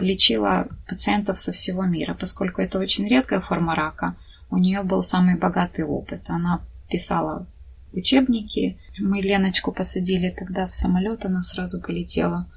лечила 0.00 0.68
пациентов 0.88 1.40
со 1.40 1.52
всего 1.52 1.84
мира, 1.84 2.14
поскольку 2.14 2.62
это 2.62 2.78
очень 2.78 3.08
редкая 3.08 3.40
форма 3.40 3.74
рака– 3.74 4.16
у 4.50 4.58
нее 4.58 4.82
был 4.82 5.02
самый 5.02 5.36
богатый 5.36 5.84
опыт. 5.84 6.22
Она 6.28 6.62
писала 6.88 7.46
учебники. 7.92 8.78
Мы 8.98 9.20
Леночку 9.20 9.72
посадили 9.72 10.30
тогда 10.30 10.68
в 10.68 10.74
самолет, 10.74 11.24
она 11.24 11.42
сразу 11.42 11.80
полетела 11.80 12.48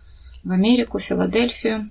в 0.43 0.51
Америку, 0.51 0.99
в 0.99 1.03
Филадельфию. 1.03 1.89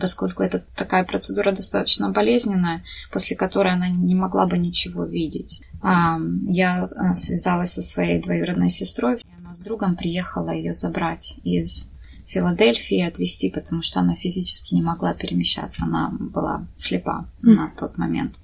Поскольку 0.00 0.42
это 0.42 0.64
такая 0.76 1.04
процедура 1.04 1.52
достаточно 1.52 2.10
болезненная, 2.10 2.82
после 3.10 3.36
которой 3.36 3.72
она 3.72 3.88
не 3.88 4.14
могла 4.14 4.46
бы 4.46 4.56
ничего 4.56 5.04
видеть. 5.04 5.64
Я 5.82 6.84
а, 6.84 7.14
связалась 7.14 7.72
со 7.72 7.82
своей 7.82 8.22
двоюродной 8.22 8.70
сестрой, 8.70 9.16
и 9.18 9.24
она 9.40 9.54
с 9.54 9.60
другом 9.60 9.96
приехала 9.96 10.50
ее 10.50 10.72
забрать 10.72 11.34
из 11.42 11.88
Филадельфии 12.26 13.00
отвезти, 13.00 13.50
потому 13.50 13.82
что 13.82 14.00
она 14.00 14.14
физически 14.14 14.74
не 14.74 14.82
могла 14.82 15.14
перемещаться, 15.14 15.84
она 15.84 16.10
была 16.12 16.66
слепа 16.76 17.26
mm. 17.42 17.54
на 17.54 17.70
тот 17.76 17.98
момент 17.98 18.36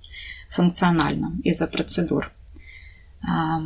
функционально 0.50 1.32
из-за 1.44 1.66
процедур. 1.66 2.32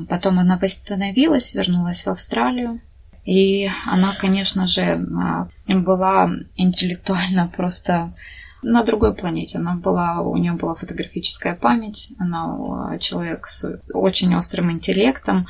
Потом 0.09 0.39
она 0.39 0.59
восстановилась, 0.59 1.55
вернулась 1.55 2.05
в 2.05 2.09
Австралию. 2.09 2.81
И 3.25 3.69
она, 3.87 4.15
конечно 4.15 4.67
же, 4.67 4.83
а, 4.83 5.49
была 5.69 6.31
интеллектуально 6.57 7.51
просто 7.57 8.15
на 8.63 8.85
другой 8.85 9.15
планете. 9.15 9.59
Она 9.59 9.75
была, 9.75 10.21
у 10.21 10.37
нее 10.37 10.53
была 10.53 10.75
фотографическая 10.75 11.55
память, 11.55 12.13
она 12.19 12.97
человек 12.99 13.47
с 13.49 13.81
очень 13.93 14.35
острым 14.37 14.71
интеллектом, 14.71 15.47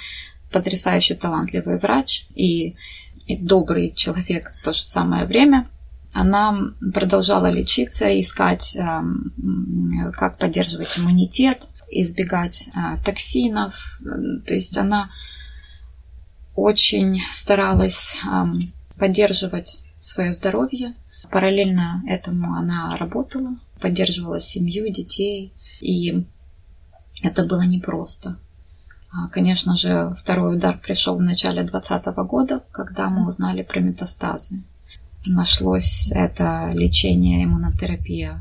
потрясающе 0.50 1.14
талантливый 1.14 1.78
врач 1.78 2.26
и, 2.34 2.76
и 3.26 3.36
добрый 3.36 3.92
человек 3.94 4.52
в 4.52 4.64
то 4.64 4.72
же 4.72 4.82
самое 4.82 5.24
время 5.24 5.66
она 6.12 6.58
продолжала 6.92 7.50
лечиться, 7.50 8.18
искать, 8.18 8.76
эм, 8.76 10.12
как 10.12 10.38
поддерживать 10.38 10.98
иммунитет, 10.98 11.68
избегать 11.90 12.68
токсинов. 13.04 13.98
То 14.46 14.54
есть 14.54 14.76
она 14.76 15.10
очень 16.54 17.20
старалась 17.32 18.16
поддерживать 18.98 19.80
свое 19.98 20.32
здоровье. 20.32 20.94
Параллельно 21.30 22.02
этому 22.06 22.54
она 22.54 22.94
работала, 22.98 23.56
поддерживала 23.80 24.40
семью, 24.40 24.90
детей. 24.92 25.52
И 25.80 26.24
это 27.22 27.44
было 27.44 27.62
непросто. 27.62 28.36
А, 29.10 29.28
конечно 29.28 29.76
же, 29.76 30.14
второй 30.18 30.56
удар 30.56 30.78
пришел 30.78 31.16
в 31.16 31.22
начале 31.22 31.62
2020 31.62 32.06
года, 32.26 32.62
когда 32.70 33.08
мы 33.08 33.26
узнали 33.26 33.62
про 33.62 33.80
метастазы 33.80 34.62
нашлось 35.26 36.10
это 36.12 36.70
лечение, 36.74 37.44
иммунотерапия. 37.44 38.40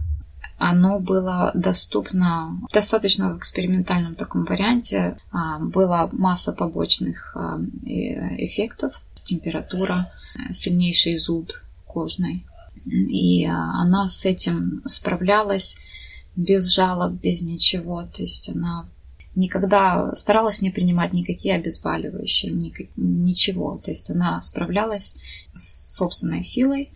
Оно 0.64 1.00
было 1.00 1.52
доступно 1.56 2.62
достаточно 2.72 3.34
в 3.34 3.40
экспериментальном 3.40 4.14
таком 4.14 4.46
варианте. 4.46 5.18
А, 5.32 5.58
была 5.58 6.08
масса 6.12 6.54
побочных 6.54 7.36
а, 7.36 7.60
эффектов, 7.84 8.94
температура, 9.24 10.12
сильнейший 10.52 11.18
зуд 11.18 11.64
кожный. 11.88 12.46
И 12.86 13.44
а, 13.44 13.82
она 13.82 14.08
с 14.08 14.24
этим 14.24 14.84
справлялась 14.86 15.80
без 16.36 16.72
жалоб, 16.72 17.14
без 17.14 17.42
ничего. 17.42 18.04
То 18.04 18.22
есть 18.22 18.50
она 18.56 18.86
никогда 19.34 20.14
старалась 20.14 20.62
не 20.62 20.70
принимать 20.70 21.14
никакие 21.14 21.56
обезболивающие, 21.56 22.52
ничего. 22.96 23.82
То 23.84 23.90
есть 23.90 24.12
она 24.12 24.40
справлялась 24.44 25.16
с 25.54 25.96
собственной 25.96 26.44
силой, 26.44 26.92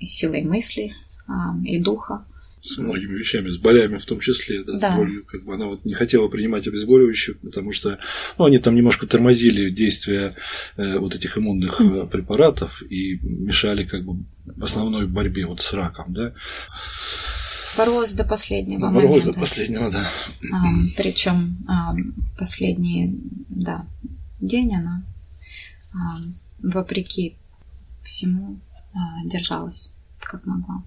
силой 0.00 0.42
мысли 0.42 0.94
и 1.64 1.80
духа. 1.80 2.24
С 2.64 2.78
многими 2.78 3.12
вещами, 3.18 3.50
с 3.50 3.58
болями 3.58 3.98
в 3.98 4.06
том 4.06 4.20
числе, 4.20 4.64
да, 4.64 4.78
Да. 4.78 4.96
болью, 4.96 5.24
как 5.26 5.44
бы 5.44 5.54
она 5.54 5.66
вот 5.66 5.84
не 5.84 5.92
хотела 5.92 6.28
принимать 6.28 6.66
обезболивающие, 6.66 7.36
потому 7.36 7.72
что, 7.72 7.98
ну, 8.38 8.46
они 8.46 8.58
там 8.58 8.74
немножко 8.74 9.06
тормозили 9.06 9.68
действие 9.70 10.34
э, 10.76 10.98
вот 10.98 11.14
этих 11.14 11.36
иммунных 11.36 11.80
э, 11.80 12.06
препаратов 12.06 12.82
и 12.82 13.18
мешали 13.22 13.84
как 13.84 14.04
бы 14.04 14.24
основной 14.62 15.06
борьбе 15.06 15.46
вот 15.46 15.60
с 15.60 15.72
раком, 15.74 16.12
да, 16.14 16.32
Боролась 17.76 18.14
до 18.14 18.24
последнего 18.24 18.88
боролась 18.90 19.24
до 19.24 19.30
момента. 19.30 19.40
последнего, 19.40 19.90
да. 19.90 20.10
причем 20.96 21.58
последний, 22.38 23.18
да, 23.48 23.84
день 24.40 24.74
она, 24.74 25.02
ам, 25.92 26.34
вопреки 26.62 27.34
всему, 28.02 28.60
а, 28.94 29.26
держалась 29.26 29.92
как 30.20 30.46
могла. 30.46 30.82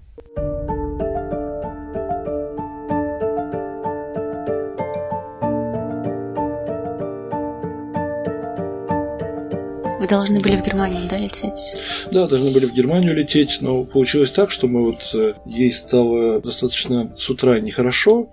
Вы 9.98 10.06
должны 10.06 10.38
были 10.38 10.56
в 10.56 10.64
Германию, 10.64 11.08
да, 11.10 11.18
лететь? 11.18 11.74
Да, 12.12 12.28
должны 12.28 12.52
были 12.52 12.66
в 12.66 12.72
Германию 12.72 13.16
лететь, 13.16 13.58
но 13.60 13.84
получилось 13.84 14.30
так, 14.30 14.52
что 14.52 14.68
мы 14.68 14.84
вот 14.84 15.10
э, 15.12 15.34
ей 15.44 15.72
стало 15.72 16.40
достаточно 16.40 17.14
с 17.16 17.28
утра 17.28 17.58
нехорошо, 17.58 18.30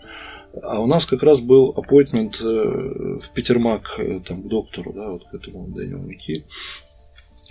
а 0.62 0.80
у 0.80 0.86
нас 0.86 1.06
как 1.06 1.24
раз 1.24 1.40
был 1.40 1.74
аппойтмент 1.76 2.40
э, 2.40 2.44
в 2.44 3.30
Петермак 3.34 3.96
э, 3.98 4.20
там, 4.20 4.44
к 4.44 4.48
доктору, 4.48 4.94
да, 4.94 5.10
вот 5.10 5.24
к 5.26 5.34
этому 5.34 5.68
Дэниелу 5.70 6.04
Мики 6.04 6.46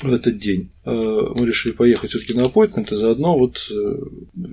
в 0.00 0.12
этот 0.12 0.38
день. 0.38 0.72
Мы 0.84 1.46
решили 1.46 1.72
поехать 1.72 2.10
все-таки 2.10 2.34
на 2.34 2.42
аппойтмент 2.44 2.90
и 2.90 2.96
заодно 2.96 3.38
вот, 3.38 3.58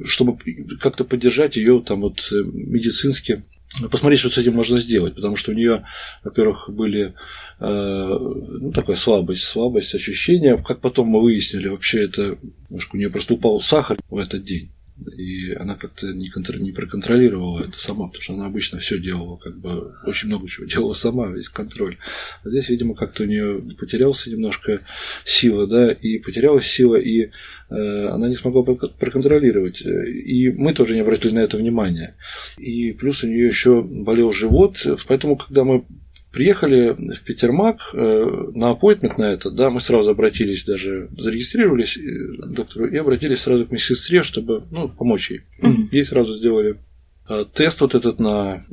чтобы 0.06 0.38
как-то 0.80 1.04
поддержать 1.04 1.56
ее 1.56 1.82
там 1.82 2.02
вот 2.02 2.30
медицински, 2.32 3.44
посмотреть, 3.90 4.20
что 4.20 4.30
с 4.30 4.38
этим 4.38 4.54
можно 4.54 4.80
сделать, 4.80 5.16
потому 5.16 5.36
что 5.36 5.52
у 5.52 5.54
нее, 5.54 5.86
во-первых, 6.24 6.70
были 6.70 7.14
э, 7.60 8.18
ну, 8.20 8.72
такая 8.72 8.96
слабость, 8.96 9.44
слабость, 9.44 9.96
ощущения. 9.96 10.58
Как 10.58 10.82
потом 10.82 11.08
мы 11.08 11.22
выяснили, 11.22 11.68
вообще 11.68 12.04
это, 12.04 12.38
может, 12.70 12.94
у 12.94 12.98
нее 12.98 13.10
просто 13.10 13.34
упал 13.34 13.62
сахар 13.62 13.98
в 14.10 14.18
этот 14.18 14.44
день. 14.44 14.72
И 15.18 15.52
она 15.54 15.76
как-то 15.76 16.08
не, 16.14 16.28
контр- 16.30 16.60
не 16.60 16.72
проконтролировала 16.72 17.64
это 17.64 17.80
сама, 17.80 18.08
потому 18.08 18.22
что 18.22 18.34
она 18.34 18.46
обычно 18.46 18.80
все 18.80 19.00
делала, 19.00 19.38
как 19.38 19.60
бы 19.60 19.94
очень 20.06 20.28
много 20.28 20.48
чего 20.50 20.66
делала 20.66 20.94
сама, 20.94 21.28
весь 21.28 21.50
контроль. 21.50 21.98
А 22.44 22.50
здесь, 22.50 22.70
видимо, 22.70 22.96
как-то 22.96 23.24
у 23.24 23.26
нее 23.26 23.62
потерялся 23.80 24.30
немножко 24.30 24.82
сила, 25.26 25.68
да, 25.68 25.92
и 25.92 26.20
потерялась 26.20 26.68
сила, 26.68 26.96
и 26.96 27.30
э, 27.70 28.08
она 28.08 28.30
не 28.30 28.36
смогла 28.36 28.64
прокон- 28.64 28.94
проконтролировать. 28.98 29.82
И 29.82 30.52
мы 30.52 30.74
тоже 30.74 30.94
не 30.94 31.02
обратили 31.02 31.34
на 31.34 31.40
это 31.40 31.58
внимания. 31.58 32.16
И 32.58 32.94
плюс 32.94 33.24
у 33.24 33.28
нее 33.28 33.48
еще 33.48 33.84
болел 33.84 34.34
живот, 34.34 34.78
поэтому, 35.08 35.36
когда 35.36 35.64
мы 35.64 35.86
Приехали 36.32 36.92
в 36.92 37.24
Петермак 37.24 37.78
э, 37.94 38.26
на 38.54 38.70
аппойтмент 38.70 39.18
на 39.18 39.34
это, 39.34 39.52
да, 39.52 39.70
мы 39.70 39.82
сразу 39.82 40.12
обратились, 40.12 40.64
даже 40.64 41.10
зарегистрировались 41.18 41.98
э, 41.98 42.02
доктору 42.48 42.88
и 42.88 42.96
обратились 42.96 43.42
сразу 43.42 43.66
к 43.66 43.72
медсестре, 43.72 44.24
чтобы 44.24 44.64
ну, 44.72 44.88
помочь 44.88 45.32
ей. 45.32 45.42
Ей 45.92 46.06
сразу 46.06 46.38
сделали 46.38 46.80
э, 47.28 47.46
тест 47.54 47.82
вот 47.82 47.96
этот 47.96 48.22
на 48.22 48.64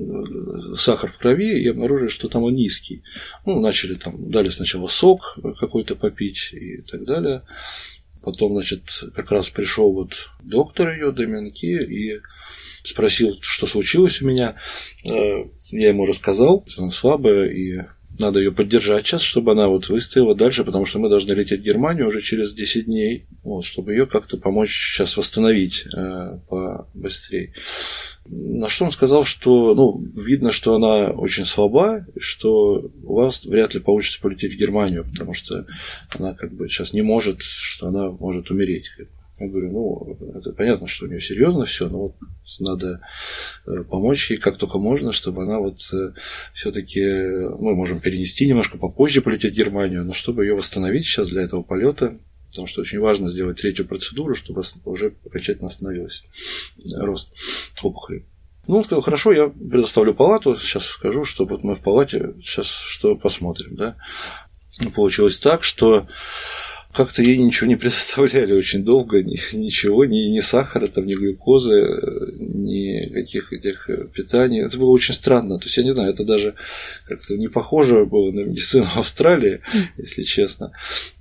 сахар 0.76 1.10
в 1.10 1.18
крови 1.18 1.60
и 1.60 1.66
обнаружили, 1.66 2.08
что 2.08 2.28
там 2.28 2.44
он 2.44 2.54
низкий. 2.54 3.02
Ну, 3.44 3.60
начали 3.60 3.94
там, 3.94 4.30
дали 4.30 4.50
сначала 4.50 4.86
сок 4.86 5.36
какой-то 5.58 5.96
попить 5.96 6.50
и 6.52 6.82
так 6.82 7.04
далее. 7.06 7.42
Потом, 8.22 8.52
значит, 8.54 8.82
как 9.14 9.30
раз 9.30 9.48
пришел 9.48 9.92
вот 9.92 10.30
доктор 10.42 10.90
ее, 10.90 11.12
Доменки, 11.12 11.66
и 11.66 12.20
спросил, 12.84 13.38
что 13.40 13.66
случилось 13.66 14.22
у 14.22 14.26
меня. 14.26 14.56
Э, 15.04 15.44
Я 15.70 15.88
ему 15.88 16.06
рассказал, 16.06 16.64
она 16.76 16.90
слабая, 16.90 17.48
и 17.50 17.82
надо 18.18 18.38
ее 18.38 18.52
поддержать 18.52 19.06
сейчас, 19.06 19.22
чтобы 19.22 19.52
она 19.52 19.68
вот 19.68 19.88
выстояла 19.88 20.34
дальше, 20.34 20.64
потому 20.64 20.86
что 20.86 20.98
мы 20.98 21.08
должны 21.08 21.32
лететь 21.32 21.60
в 21.60 21.64
Германию 21.64 22.08
уже 22.08 22.20
через 22.22 22.54
10 22.54 22.86
дней, 22.86 23.26
вот, 23.42 23.64
чтобы 23.64 23.92
ее 23.92 24.06
как-то 24.06 24.36
помочь 24.36 24.94
сейчас 24.94 25.16
восстановить 25.16 25.84
э, 25.86 26.38
побыстрее. 26.48 27.52
На 28.26 28.68
что 28.68 28.84
он 28.84 28.92
сказал, 28.92 29.24
что 29.24 29.74
ну, 29.74 30.02
видно, 30.20 30.52
что 30.52 30.74
она 30.74 31.10
очень 31.10 31.46
слаба, 31.46 32.06
что 32.18 32.90
у 33.02 33.14
вас 33.14 33.44
вряд 33.44 33.74
ли 33.74 33.80
получится 33.80 34.20
полететь 34.20 34.54
в 34.54 34.58
Германию, 34.58 35.06
потому 35.10 35.34
что 35.34 35.66
она 36.10 36.34
как 36.34 36.52
бы 36.52 36.68
сейчас 36.68 36.92
не 36.92 37.02
может, 37.02 37.40
что 37.42 37.88
она 37.88 38.10
может 38.10 38.50
умереть. 38.50 38.84
Я 39.38 39.48
говорю, 39.48 39.70
ну, 39.70 40.18
это 40.34 40.52
понятно, 40.52 40.88
что 40.88 41.06
у 41.06 41.08
нее 41.08 41.20
серьезно 41.20 41.64
все, 41.64 41.88
но 41.88 41.98
вот 41.98 42.16
надо 42.58 43.00
э, 43.66 43.84
помочь 43.84 44.30
ей 44.30 44.38
как 44.38 44.56
только 44.58 44.78
можно, 44.78 45.12
чтобы 45.12 45.44
она 45.44 45.58
вот 45.58 45.80
все-таки, 46.54 47.00
мы 47.58 47.74
можем 47.74 48.00
перенести 48.00 48.46
немножко 48.48 48.78
попозже 48.78 49.22
полететь 49.22 49.54
в 49.54 49.56
Германию, 49.56 50.04
но 50.04 50.12
чтобы 50.12 50.44
ее 50.44 50.54
восстановить 50.54 51.06
сейчас 51.06 51.28
для 51.28 51.42
этого 51.42 51.62
полета, 51.62 52.18
потому 52.48 52.66
что 52.66 52.80
очень 52.80 52.98
важно 52.98 53.30
сделать 53.30 53.60
третью 53.60 53.86
процедуру, 53.86 54.34
чтобы 54.34 54.62
уже 54.84 55.14
окончательно 55.24 55.68
остановилась 55.68 56.24
рост 56.98 57.32
опухоли. 57.82 58.26
Ну, 58.66 58.76
он 58.76 58.84
сказал, 58.84 59.02
хорошо, 59.02 59.32
я 59.32 59.48
предоставлю 59.48 60.14
палату, 60.14 60.56
сейчас 60.56 60.84
скажу, 60.84 61.24
что 61.24 61.46
вот 61.46 61.64
мы 61.64 61.74
в 61.74 61.82
палате, 61.82 62.34
сейчас 62.42 62.66
что 62.66 63.16
посмотрим, 63.16 63.76
да. 63.76 63.96
Получилось 64.94 65.38
так, 65.38 65.64
что 65.64 66.06
как-то 66.92 67.22
ей 67.22 67.38
ничего 67.38 67.68
не 67.68 67.76
предоставляли 67.76 68.52
очень 68.52 68.84
долго, 68.84 69.22
ни, 69.22 69.38
ничего, 69.54 70.04
ни, 70.04 70.30
ни 70.30 70.40
сахара, 70.40 70.88
там, 70.88 71.06
ни 71.06 71.14
глюкозы, 71.14 71.86
ни 72.38 73.12
каких 73.12 73.52
этих 73.52 73.88
питаний. 74.14 74.60
Это 74.60 74.78
было 74.78 74.90
очень 74.90 75.14
странно. 75.14 75.58
То 75.58 75.64
есть, 75.64 75.76
я 75.76 75.84
не 75.84 75.92
знаю, 75.92 76.12
это 76.12 76.24
даже 76.24 76.54
как-то 77.06 77.36
не 77.36 77.48
похоже 77.48 78.04
было 78.04 78.32
на 78.32 78.40
медицину 78.40 78.86
Австралии, 78.96 79.60
если 79.96 80.22
честно. 80.22 80.72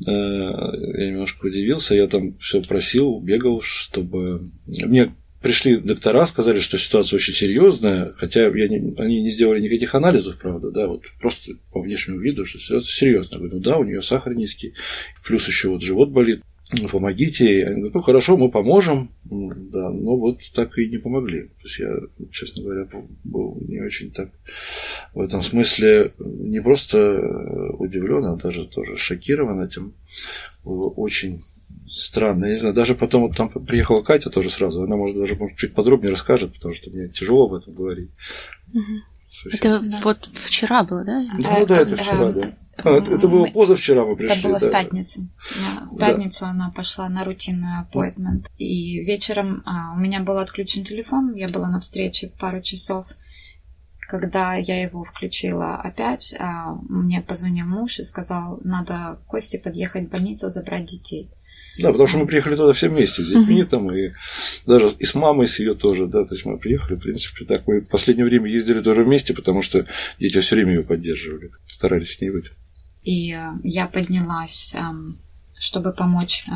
Я 0.06 1.08
немножко 1.08 1.48
удивился, 1.48 1.96
я 1.96 2.08
там 2.08 2.34
все 2.40 2.62
просил, 2.62 3.20
бегал, 3.20 3.62
чтобы... 3.62 4.50
Мне 4.66 5.14
пришли 5.48 5.78
доктора, 5.78 6.28
сказали, 6.28 6.60
что 6.60 6.78
ситуация 6.78 7.16
очень 7.16 7.34
серьезная, 7.34 8.12
хотя 8.18 8.48
я 8.48 8.68
не, 8.68 8.94
они 8.98 9.22
не 9.22 9.32
сделали 9.32 9.62
никаких 9.62 9.96
анализов, 9.96 10.38
правда, 10.38 10.72
да, 10.72 10.88
вот 10.88 11.04
просто 11.22 11.54
по 11.72 11.82
внешнему 11.82 12.20
виду, 12.20 12.46
что 12.46 12.60
ситуация 12.60 12.94
серьезная. 12.94 13.40
Я 13.40 13.40
говорю, 13.40 13.56
ну 13.56 13.62
да, 13.62 13.78
у 13.78 13.86
нее 13.86 14.02
сахар 14.02 14.34
низкий, 14.36 14.74
плюс 15.26 15.48
еще 15.48 15.70
вот 15.70 15.82
живот 15.82 16.10
болит, 16.10 16.44
ну, 16.74 16.90
помогите. 16.90 17.66
Они 17.66 17.76
говорят, 17.76 17.94
ну 17.94 18.02
хорошо, 18.02 18.36
мы 18.36 18.52
поможем, 18.52 19.10
да, 19.24 19.90
но 19.90 20.18
вот 20.18 20.42
так 20.54 20.78
и 20.78 20.90
не 20.90 20.98
помогли. 20.98 21.44
То 21.44 21.64
есть 21.64 21.80
я, 21.80 21.96
честно 22.34 22.64
говоря, 22.64 22.90
был 23.24 23.58
не 23.66 23.80
очень 23.80 24.12
так 24.12 24.32
в 25.14 25.22
этом 25.22 25.42
смысле 25.42 26.14
не 26.20 26.60
просто 26.60 27.22
удивлен, 27.80 28.26
а 28.26 28.36
даже 28.36 28.66
тоже 28.66 28.98
шокирован 28.98 29.62
этим. 29.62 29.94
Было 30.66 30.90
очень 30.90 31.42
странно. 31.90 32.46
Я 32.46 32.52
не 32.52 32.60
знаю, 32.60 32.76
даже 32.76 32.96
потом 32.96 33.24
вот 33.24 33.36
там 33.36 33.50
приехала 33.50 34.02
Катя 34.02 34.30
тоже 34.30 34.50
сразу, 34.50 34.84
она, 34.84 34.96
может, 34.96 35.18
даже 35.18 35.36
может, 35.36 35.58
чуть 35.58 35.74
подробнее 35.74 36.12
расскажет, 36.12 36.54
потому 36.54 36.74
что 36.74 36.90
мне 36.90 37.10
тяжело 37.10 37.46
об 37.46 37.54
этом 37.54 37.74
говорить. 37.74 38.12
Угу. 38.74 39.54
Это 39.54 39.80
да. 39.80 40.00
вот 40.04 40.30
вчера 40.34 40.84
было, 40.84 41.04
да? 41.04 41.26
Да, 41.40 41.66
да, 41.66 41.78
это 41.80 41.96
вчера, 41.96 42.32
да. 42.32 42.54
А, 42.78 42.98
это, 42.98 43.12
это 43.12 43.28
было 43.28 43.48
позавчера 43.48 44.06
мы 44.06 44.16
пришли. 44.16 44.38
Это 44.38 44.48
было 44.48 44.60
да. 44.60 44.68
в 44.68 44.72
пятницу. 44.72 45.28
В 45.92 45.98
пятницу 45.98 46.42
да. 46.42 46.52
она 46.52 46.72
пошла 46.72 47.10
на 47.10 47.24
рутинный 47.24 47.80
аппойтмент. 47.80 48.52
И 48.58 49.00
вечером 49.04 49.64
а, 49.66 49.94
у 49.96 50.00
меня 50.00 50.22
был 50.22 50.38
отключен 50.38 50.84
телефон, 50.84 51.34
я 51.34 51.48
была 51.48 51.70
на 51.70 51.80
встрече 51.80 52.32
пару 52.40 52.62
часов. 52.62 53.08
Когда 54.00 54.56
я 54.56 54.82
его 54.84 55.04
включила 55.04 55.76
опять, 55.76 56.36
а, 56.40 56.76
мне 56.88 57.22
позвонил 57.22 57.66
муж 57.66 58.00
и 58.00 58.04
сказал, 58.04 58.60
надо 58.64 59.20
Косте 59.28 59.58
подъехать 59.58 60.06
в 60.06 60.10
больницу, 60.10 60.50
забрать 60.50 60.86
детей. 60.86 61.30
Да, 61.80 61.92
потому 61.92 62.08
что 62.08 62.18
мы 62.18 62.28
приехали 62.28 62.56
туда 62.56 62.74
все 62.74 62.90
вместе 62.90 63.24
с 63.24 63.28
детьми, 63.28 63.64
там, 63.64 63.92
и 63.92 64.12
даже 64.66 64.90
и 65.00 65.06
с 65.06 65.16
мамой, 65.16 65.48
с 65.48 65.60
ее 65.60 65.76
тоже, 65.76 66.08
да, 66.08 66.26
то 66.26 66.34
есть 66.34 66.46
мы 66.46 66.58
приехали, 66.58 66.96
в 66.96 67.02
принципе, 67.02 67.46
так. 67.46 67.68
Мы 67.68 67.82
в 67.82 67.88
последнее 67.88 68.26
время 68.26 68.50
ездили 68.50 68.82
тоже 68.82 69.04
вместе, 69.04 69.34
потому 69.34 69.62
что 69.62 69.86
дети 70.20 70.40
все 70.40 70.56
время 70.56 70.76
ее 70.76 70.84
поддерживали, 70.84 71.52
старались 71.68 72.16
с 72.16 72.22
ней 72.22 72.30
быть. 72.30 72.46
И 73.04 73.34
э, 73.34 73.52
я 73.64 73.88
поднялась, 73.88 74.76
э, 74.76 74.80
чтобы 75.58 75.94
помочь 75.94 76.46
э, 76.48 76.52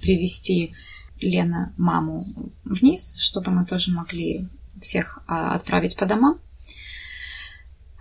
привести 0.00 0.74
Лена 1.20 1.72
маму 1.76 2.26
вниз, 2.64 3.18
чтобы 3.20 3.50
мы 3.50 3.64
тоже 3.64 3.92
могли 3.92 4.48
всех 4.80 5.18
э, 5.28 5.32
отправить 5.32 5.96
по 5.96 6.06
домам, 6.06 6.40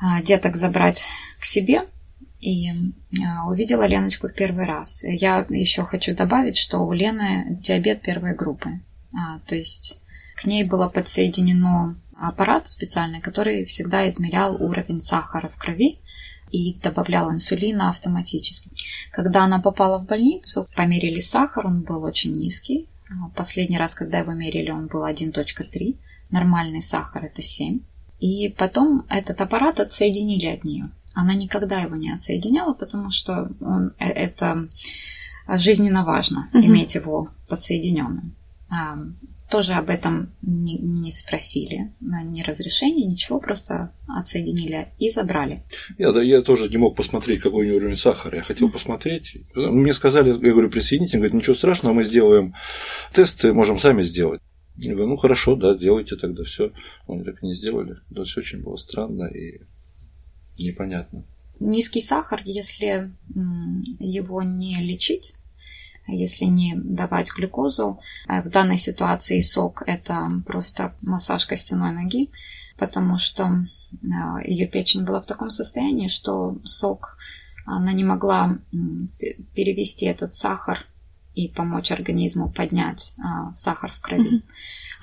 э, 0.02 0.24
деток 0.24 0.56
забрать 0.56 1.06
к 1.40 1.46
себе, 1.46 1.84
и 2.41 2.71
увидела 3.47 3.86
Леночку 3.86 4.27
в 4.27 4.34
первый 4.34 4.65
раз. 4.65 5.04
Я 5.04 5.45
еще 5.49 5.84
хочу 5.84 6.15
добавить, 6.15 6.58
что 6.58 6.80
у 6.80 6.91
Лены 6.91 7.58
диабет 7.62 8.01
первой 8.01 8.36
группы. 8.36 8.80
То 9.45 9.56
есть 9.56 10.01
к 10.36 10.45
ней 10.45 10.63
было 10.63 10.89
подсоединено 10.89 11.95
аппарат 12.17 12.67
специальный, 12.67 13.21
который 13.21 13.65
всегда 13.65 14.08
измерял 14.08 14.56
уровень 14.56 15.01
сахара 15.01 15.49
в 15.49 15.58
крови 15.58 15.99
и 16.51 16.73
добавлял 16.82 17.32
инсулина 17.32 17.89
автоматически. 17.89 18.71
Когда 19.12 19.43
она 19.43 19.60
попала 19.60 19.99
в 19.99 20.06
больницу, 20.06 20.67
померили 20.75 21.21
сахар, 21.21 21.67
он 21.67 21.82
был 21.82 22.04
очень 22.04 22.32
низкий. 22.32 22.88
Последний 23.36 23.77
раз, 23.77 23.93
когда 23.93 24.19
его 24.19 24.34
мерили, 24.34 24.71
он 24.71 24.88
был 24.88 25.06
1.3 25.06 25.97
нормальный 26.30 26.82
сахар 26.82 27.25
это 27.25 27.41
7. 27.41 27.80
И 28.19 28.49
потом 28.58 29.06
этот 29.10 29.41
аппарат 29.41 29.80
отсоединили 29.80 30.45
от 30.47 30.63
нее. 30.63 30.89
Она 31.13 31.34
никогда 31.34 31.82
его 31.82 31.95
не 31.95 32.12
отсоединяла, 32.12 32.74
потому 32.74 33.10
что 33.10 33.50
он, 33.60 33.93
э, 34.00 34.06
это 34.06 34.69
жизненно 35.47 36.06
важно 36.06 36.50
mm-hmm. 36.54 36.65
иметь 36.65 36.95
его 36.95 37.30
подсоединенным. 37.47 38.36
Тоже 39.50 39.74
об 39.74 39.89
этом 39.89 40.32
не, 40.41 40.78
не 40.78 41.12
спросили, 41.12 41.93
ни 42.00 42.41
разрешения, 42.41 43.06
ничего, 43.06 43.38
просто 43.38 43.91
отсоединили 44.08 44.93
и 44.97 45.10
забрали. 45.10 45.65
Я, 45.97 46.13
да, 46.13 46.21
я 46.21 46.41
тоже 46.41 46.69
не 46.69 46.78
мог 46.78 46.95
посмотреть, 46.95 47.41
какой 47.41 47.65
у 47.65 47.67
него 47.67 47.78
уровень 47.78 47.97
сахара. 47.97 48.38
Я 48.38 48.43
хотел 48.43 48.69
посмотреть. 48.69 49.36
Мне 49.54 49.93
сказали, 49.93 50.30
я 50.30 50.54
говорю, 50.54 50.69
присоедините. 50.69 51.17
Он 51.17 51.24
говорит, 51.24 51.34
ничего 51.34 51.58
страшного, 51.58 51.93
мы 51.93 52.06
сделаем 52.06 52.54
тесты, 53.12 53.52
можем 53.52 53.78
сами 53.78 54.04
сделать. 54.04 54.39
Я 54.78 54.93
говорю, 54.93 55.10
ну 55.10 55.15
хорошо, 55.17 55.58
да, 55.58 55.76
делайте 55.76 56.15
тогда 56.15 56.45
все. 56.45 56.71
Они 57.10 57.26
так 57.26 57.43
и 57.43 57.45
не 57.45 57.54
сделали. 57.54 57.97
Да, 58.10 58.24
все 58.24 58.39
очень 58.39 58.62
было 58.62 58.78
странно 58.78 59.26
и 59.26 59.63
непонятно. 60.58 61.24
Низкий 61.60 62.02
сахар, 62.02 62.42
если 62.44 63.12
его 64.00 64.42
не 64.42 64.76
лечить, 64.82 65.36
если 66.08 66.46
не 66.46 66.76
давать 66.76 67.32
глюкозу. 67.32 68.00
Э, 68.28 68.42
в 68.42 68.50
данной 68.50 68.78
ситуации 68.78 69.40
сок– 69.40 69.84
это 69.86 70.30
просто 70.46 70.96
массаж 71.02 71.46
костяной 71.46 71.94
ноги, 71.94 72.30
потому 72.78 73.18
что 73.18 73.44
э, 73.46 74.06
ее 74.46 74.68
печень 74.68 75.06
была 75.06 75.22
в 75.22 75.26
таком 75.26 75.50
состоянии, 75.50 76.08
что 76.08 76.58
сок 76.64 77.18
она 77.66 77.94
не 77.94 78.04
могла 78.04 78.58
перевести 79.54 80.06
этот 80.06 80.34
сахар 80.34 80.86
и 81.36 81.48
помочь 81.48 81.92
организму 81.92 82.50
поднять 82.50 83.14
а, 83.24 83.54
сахар 83.54 83.92
в 83.92 84.02
крови. 84.02 84.42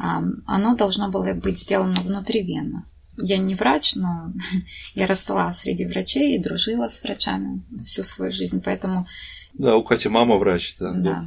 Mm-hmm. 0.01 0.43
Оно 0.47 0.77
должно 0.77 1.09
было 1.09 1.33
быть 1.35 1.61
сделано 1.61 2.01
внутривенно. 2.03 2.85
Я 3.21 3.39
не 3.39 3.55
врач, 3.55 3.95
но 3.95 4.33
я 4.95 5.07
росла 5.07 5.53
среди 5.53 5.85
врачей 5.87 6.37
и 6.37 6.43
дружила 6.43 6.89
с 6.89 7.03
врачами 7.03 7.63
всю 7.85 8.03
свою 8.03 8.31
жизнь, 8.31 8.63
поэтому 8.65 9.07
да, 9.55 9.77
у 9.77 9.83
Кати 9.83 10.09
мама 10.09 10.37
врач, 10.37 10.77
да. 10.79 10.93
да. 10.93 11.25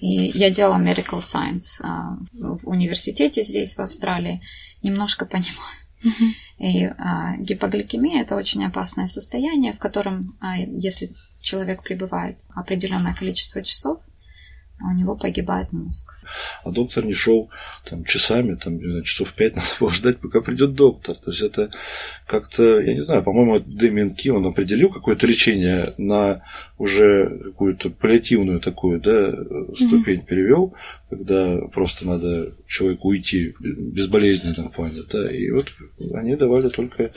И 0.00 0.30
я 0.34 0.50
делала 0.50 0.78
medical 0.78 1.20
science 1.20 1.80
а, 1.82 2.18
в 2.32 2.68
университете 2.68 3.42
здесь, 3.42 3.76
в 3.76 3.80
Австралии. 3.80 4.42
Немножко 4.82 5.24
понимаю. 5.24 6.36
И 6.58 6.84
а, 6.84 7.36
гипогликемия 7.38 8.22
это 8.22 8.36
очень 8.36 8.64
опасное 8.64 9.06
состояние, 9.06 9.72
в 9.72 9.78
котором, 9.78 10.36
а, 10.40 10.58
если 10.58 11.12
человек 11.40 11.82
пребывает 11.82 12.38
определенное 12.54 13.14
количество 13.14 13.62
часов, 13.62 14.00
у 14.82 14.92
него 14.92 15.16
погибает 15.16 15.72
мозг. 15.72 16.14
А 16.64 16.70
доктор 16.70 17.04
не 17.04 17.12
шел 17.12 17.50
там 17.88 18.04
часами, 18.04 18.54
там 18.54 19.02
часов 19.02 19.32
пять 19.34 19.56
надо 19.56 19.68
было 19.78 19.90
ждать, 19.90 20.18
пока 20.18 20.40
придет 20.40 20.74
доктор. 20.74 21.16
То 21.16 21.30
есть 21.30 21.42
это 21.42 21.70
как-то, 22.26 22.80
я 22.80 22.94
не 22.94 23.02
знаю, 23.02 23.22
по-моему, 23.22 23.60
Дэмиан 23.60 24.14
Ки, 24.14 24.30
он 24.30 24.46
определил 24.46 24.90
какое-то 24.90 25.26
лечение 25.26 25.94
на 25.98 26.42
уже 26.78 27.40
какую-то 27.44 27.90
паллиативную 27.90 28.60
такую 28.60 29.00
да, 29.00 29.32
ступень 29.74 30.20
mm-hmm. 30.20 30.26
перевел, 30.26 30.74
когда 31.10 31.58
просто 31.66 32.06
надо 32.06 32.54
человеку 32.66 33.08
уйти 33.08 33.54
безболезненно 33.60 34.70
плане. 34.80 35.02
Да, 35.10 35.30
и 35.30 35.50
вот 35.50 35.66
они 36.14 36.36
давали 36.36 36.68
только 36.68 37.12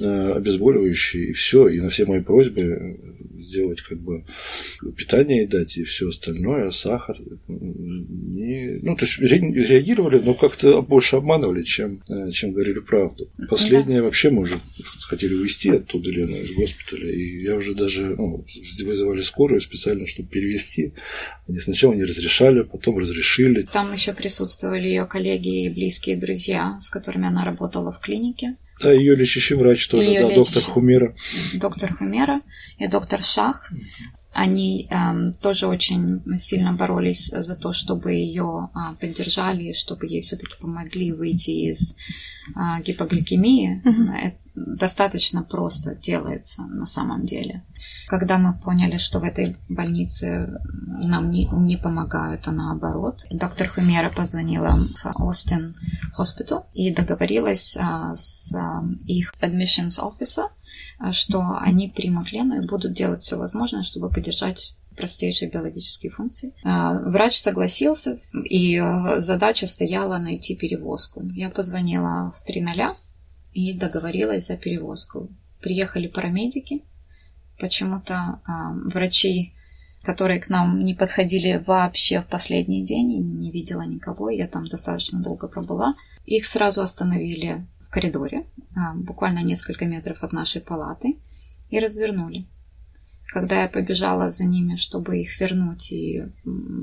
э, 0.00 0.32
обезболивающие, 0.32 1.30
и 1.30 1.32
все. 1.32 1.68
И 1.68 1.80
на 1.80 1.90
все 1.90 2.06
мои 2.06 2.20
просьбы 2.20 2.98
сделать 3.38 3.82
как 3.82 3.98
бы 3.98 4.24
питание 4.96 5.44
и 5.44 5.46
дать, 5.46 5.76
и 5.76 5.84
все 5.84 6.08
остальное, 6.08 6.70
сахар, 6.94 7.16
не, 7.48 8.78
ну, 8.82 8.96
то 8.96 9.04
есть 9.04 9.18
реагировали, 9.18 10.18
но 10.18 10.34
как-то 10.34 10.82
больше 10.82 11.16
обманывали, 11.16 11.62
чем, 11.62 12.02
э, 12.08 12.30
чем 12.30 12.52
говорили 12.52 12.80
правду. 12.80 13.28
Последнее 13.48 14.02
вообще 14.02 14.30
мы 14.30 14.42
уже 14.42 14.60
хотели 15.08 15.34
увезти 15.34 15.70
оттуда 15.70 16.10
Лену 16.10 16.36
из 16.36 16.52
госпиталя, 16.52 17.10
и 17.12 17.38
я 17.42 17.56
уже 17.56 17.74
даже 17.74 18.16
ну, 18.16 18.44
вызывали 18.84 19.22
скорую 19.22 19.60
специально, 19.60 20.06
чтобы 20.06 20.28
перевести. 20.28 20.92
Они 21.48 21.60
сначала 21.60 21.94
не 21.94 22.04
разрешали, 22.04 22.62
потом 22.62 22.98
разрешили. 22.98 23.68
Там 23.72 23.92
еще 23.92 24.12
присутствовали 24.12 24.86
ее 24.86 25.06
коллеги 25.06 25.66
и 25.66 25.68
близкие 25.68 26.16
друзья, 26.16 26.78
с 26.80 26.90
которыми 26.90 27.26
она 27.26 27.44
работала 27.44 27.90
в 27.92 28.00
клинике. 28.00 28.56
Да, 28.82 28.92
ее 28.92 29.14
лечащий 29.14 29.54
врач 29.54 29.86
тоже, 29.88 30.08
ее 30.08 30.22
да, 30.22 30.28
лечащий... 30.28 30.54
доктор 30.54 30.62
Хумера. 30.62 31.14
Доктор 31.54 31.96
Хумера 31.96 32.40
и 32.78 32.88
доктор 32.88 33.22
Шах. 33.22 33.70
Они 34.34 34.88
э, 34.90 35.32
тоже 35.40 35.68
очень 35.68 36.22
сильно 36.36 36.72
боролись 36.72 37.28
за 37.28 37.54
то, 37.54 37.72
чтобы 37.72 38.12
ее 38.12 38.68
э, 38.74 38.78
поддержали, 39.00 39.72
чтобы 39.72 40.06
ей 40.06 40.22
все-таки 40.22 40.56
помогли 40.60 41.12
выйти 41.12 41.50
из 41.70 41.96
э, 42.48 42.82
гипогликемии. 42.82 43.80
Mm-hmm. 43.84 44.12
Это 44.12 44.36
достаточно 44.54 45.42
просто 45.42 45.94
делается 45.94 46.62
на 46.62 46.86
самом 46.86 47.24
деле. 47.24 47.62
Когда 48.06 48.38
мы 48.38 48.54
поняли, 48.54 48.98
что 48.98 49.18
в 49.18 49.24
этой 49.24 49.56
больнице 49.68 50.60
нам 50.86 51.28
не, 51.28 51.46
не 51.46 51.76
помогают, 51.76 52.46
а 52.46 52.52
наоборот, 52.52 53.24
доктор 53.30 53.68
Хумера 53.68 54.10
позвонила 54.10 54.80
в 55.14 55.24
Остин 55.24 55.74
Hospital 56.18 56.64
и 56.72 56.94
договорилась 56.94 57.76
а, 57.80 58.14
с 58.14 58.54
а, 58.54 58.84
их 59.06 59.32
admissions 59.40 60.00
officer, 60.00 60.44
а, 60.44 60.63
что 61.12 61.58
они 61.60 61.88
примут 61.88 62.32
Лену 62.32 62.62
и 62.62 62.66
будут 62.66 62.92
делать 62.92 63.22
все 63.22 63.36
возможное, 63.36 63.82
чтобы 63.82 64.10
поддержать 64.10 64.76
простейшие 64.96 65.50
биологические 65.50 66.12
функции. 66.12 66.52
А, 66.62 66.94
врач 67.00 67.36
согласился, 67.36 68.20
и 68.44 68.76
а, 68.76 69.20
задача 69.20 69.66
стояла 69.66 70.18
найти 70.18 70.54
перевозку. 70.54 71.22
Я 71.34 71.50
позвонила 71.50 72.32
в 72.36 72.48
3.0 72.48 72.96
и 73.52 73.76
договорилась 73.76 74.46
за 74.46 74.56
перевозку. 74.56 75.28
Приехали 75.60 76.08
парамедики, 76.08 76.82
почему-то 77.58 78.40
врачи 78.92 79.52
которые 80.02 80.38
к 80.38 80.50
нам 80.50 80.82
не 80.82 80.92
подходили 80.92 81.64
вообще 81.66 82.20
в 82.20 82.26
последний 82.26 82.84
день, 82.84 83.10
и 83.10 83.18
не 83.20 83.50
видела 83.50 83.80
никого, 83.86 84.28
я 84.28 84.46
там 84.46 84.66
достаточно 84.66 85.22
долго 85.22 85.48
пробыла. 85.48 85.94
Их 86.26 86.44
сразу 86.44 86.82
остановили 86.82 87.66
коридоре, 87.94 88.38
а, 88.40 88.63
буквально 88.94 89.40
несколько 89.40 89.84
метров 89.84 90.22
от 90.22 90.32
нашей 90.32 90.60
палаты, 90.60 91.16
и 91.70 91.78
развернули. 91.78 92.46
Когда 93.26 93.62
я 93.62 93.68
побежала 93.68 94.28
за 94.28 94.44
ними, 94.44 94.76
чтобы 94.76 95.20
их 95.20 95.40
вернуть 95.40 95.90
и 95.90 96.24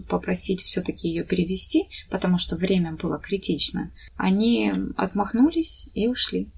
попросить 0.10 0.64
все-таки 0.64 1.08
ее 1.08 1.24
перевести, 1.24 1.88
потому 2.10 2.38
что 2.38 2.58
время 2.58 2.94
было 2.94 3.20
критично, 3.20 3.86
они 4.18 4.74
отмахнулись 4.98 5.90
и 5.94 6.08
ушли. 6.08 6.52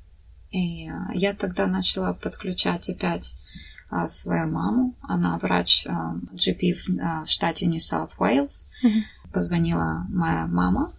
И 0.49 0.89
я 1.13 1.33
тогда 1.33 1.67
начала 1.67 2.13
подключать 2.13 2.89
опять 2.89 3.35
а, 3.89 4.07
свою 4.07 4.47
маму. 4.47 4.95
Она 5.01 5.37
врач 5.37 5.85
GP 5.85 6.99
а, 6.99 7.23
в 7.23 7.29
штате 7.29 7.67
New 7.67 7.89
South 7.89 8.24
Wales. 8.24 8.67
Позвонила 9.31 10.05
моя 10.09 10.47
мама. 10.47 10.93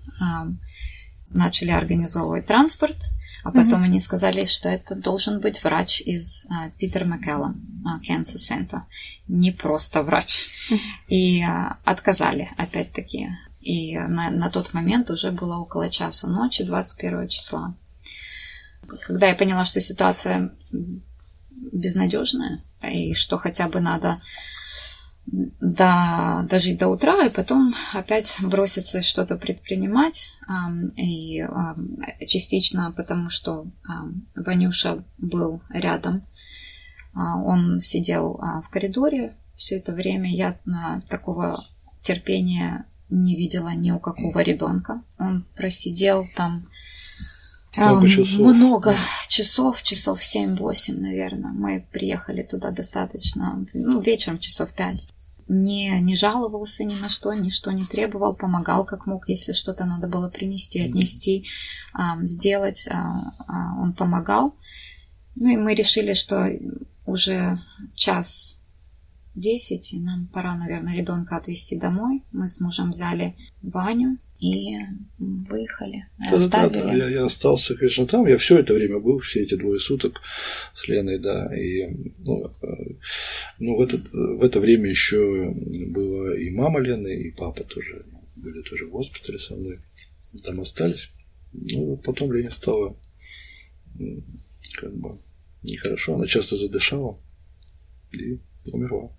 Начали 1.30 1.70
организовывать 1.70 2.46
транспорт. 2.46 2.96
А 3.44 3.50
потом 3.50 3.82
mm-hmm. 3.82 3.84
они 3.84 4.00
сказали, 4.00 4.46
что 4.46 4.70
это 4.70 4.94
должен 4.94 5.40
быть 5.40 5.62
врач 5.62 6.00
из 6.00 6.46
uh, 6.46 6.72
Питер 6.78 7.04
Маккеллом, 7.04 7.60
Cancer 8.08 8.38
Center. 8.38 8.80
Не 9.28 9.52
просто 9.52 10.02
врач. 10.02 10.46
Mm-hmm. 10.70 10.78
И 11.08 11.42
uh, 11.42 11.76
отказали, 11.84 12.50
опять-таки. 12.56 13.28
И 13.60 13.98
на, 13.98 14.30
на 14.30 14.50
тот 14.50 14.72
момент 14.72 15.10
уже 15.10 15.30
было 15.30 15.58
около 15.58 15.90
часу 15.90 16.26
ночи, 16.26 16.64
21 16.64 17.28
числа. 17.28 17.74
Когда 19.06 19.28
я 19.28 19.34
поняла, 19.34 19.66
что 19.66 19.80
ситуация 19.80 20.50
безнадежная, 21.72 22.62
и 22.82 23.12
что 23.12 23.36
хотя 23.36 23.68
бы 23.68 23.80
надо 23.80 24.22
до, 25.26 26.46
дожить 26.48 26.78
до 26.78 26.88
утра 26.88 27.24
и 27.24 27.34
потом 27.34 27.74
опять 27.92 28.36
броситься 28.42 29.02
что-то 29.02 29.36
предпринимать. 29.36 30.32
И 30.96 31.46
частично 32.26 32.92
потому, 32.92 33.30
что 33.30 33.66
Ванюша 34.34 35.04
был 35.18 35.62
рядом. 35.70 36.22
А, 37.14 37.36
он 37.38 37.78
сидел 37.78 38.38
а, 38.40 38.60
в 38.60 38.68
коридоре 38.70 39.36
все 39.56 39.76
это 39.76 39.92
время. 39.92 40.34
Я 40.34 40.58
такого 41.08 41.64
терпения 42.02 42.86
не 43.08 43.36
видела 43.36 43.68
ни 43.68 43.92
у 43.92 44.00
какого 44.00 44.40
ребенка. 44.40 45.02
Он 45.18 45.46
просидел 45.54 46.26
там 46.36 46.68
много 47.76 48.08
часов. 48.08 48.40
Много 48.40 48.96
часов, 49.28 49.82
часов 49.82 50.20
7-8, 50.20 50.98
наверное. 50.98 51.52
Мы 51.52 51.86
приехали 51.92 52.42
туда 52.42 52.70
достаточно, 52.70 53.64
ну, 53.72 54.00
вечером 54.00 54.38
часов 54.38 54.72
5 54.72 55.08
не, 55.48 56.00
не 56.00 56.16
жаловался 56.16 56.84
ни 56.84 56.94
на 56.94 57.08
что, 57.08 57.32
ничто 57.32 57.70
не 57.70 57.84
требовал, 57.84 58.34
помогал 58.34 58.84
как 58.84 59.06
мог, 59.06 59.28
если 59.28 59.52
что-то 59.52 59.84
надо 59.84 60.06
было 60.06 60.28
принести, 60.28 60.80
отнести, 60.82 61.46
сделать, 62.22 62.88
а, 62.90 63.32
а, 63.46 63.80
он 63.80 63.92
помогал. 63.92 64.54
Ну 65.36 65.48
и 65.48 65.56
мы 65.56 65.74
решили, 65.74 66.14
что 66.14 66.48
уже 67.06 67.58
час 67.94 68.63
десять, 69.34 69.92
и 69.92 70.00
нам 70.00 70.28
пора, 70.32 70.56
наверное, 70.56 70.96
ребенка 70.96 71.36
отвезти 71.36 71.78
домой. 71.78 72.22
Мы 72.32 72.48
с 72.48 72.60
мужем 72.60 72.90
взяли 72.90 73.34
Ваню, 73.62 74.18
и 74.44 74.76
выехали, 75.18 76.06
да, 76.18 76.36
оставили. 76.36 76.80
Да, 76.80 76.86
да, 76.86 76.94
я, 76.94 77.08
я 77.08 77.26
остался, 77.26 77.74
конечно, 77.76 78.06
там. 78.06 78.26
Я 78.26 78.36
все 78.36 78.58
это 78.58 78.74
время 78.74 78.98
был, 78.98 79.18
все 79.20 79.42
эти 79.42 79.54
двое 79.54 79.78
суток 79.78 80.20
с 80.74 80.86
Леной, 80.86 81.18
да. 81.18 81.54
И 81.56 82.12
ну, 82.18 82.52
э, 82.62 82.66
ну 83.58 83.76
в, 83.76 83.80
это, 83.80 83.96
в 84.12 84.42
это 84.42 84.60
время 84.60 84.90
еще 84.90 85.50
было 85.88 86.36
и 86.36 86.50
мама 86.50 86.80
Лены, 86.80 87.22
и 87.22 87.30
папа 87.30 87.64
тоже 87.64 88.04
были 88.36 88.60
тоже 88.62 88.86
в 88.86 88.90
госпитале 88.90 89.38
со 89.38 89.54
мной. 89.54 89.78
Там 90.42 90.60
остались. 90.60 91.10
Ну, 91.52 91.96
потом 91.96 92.32
Лене 92.32 92.50
стало 92.50 92.96
как 94.74 94.94
бы 94.94 95.18
нехорошо. 95.62 96.16
Она 96.16 96.26
часто 96.26 96.56
задышала 96.56 97.18
и 98.12 98.40
умерла. 98.72 99.10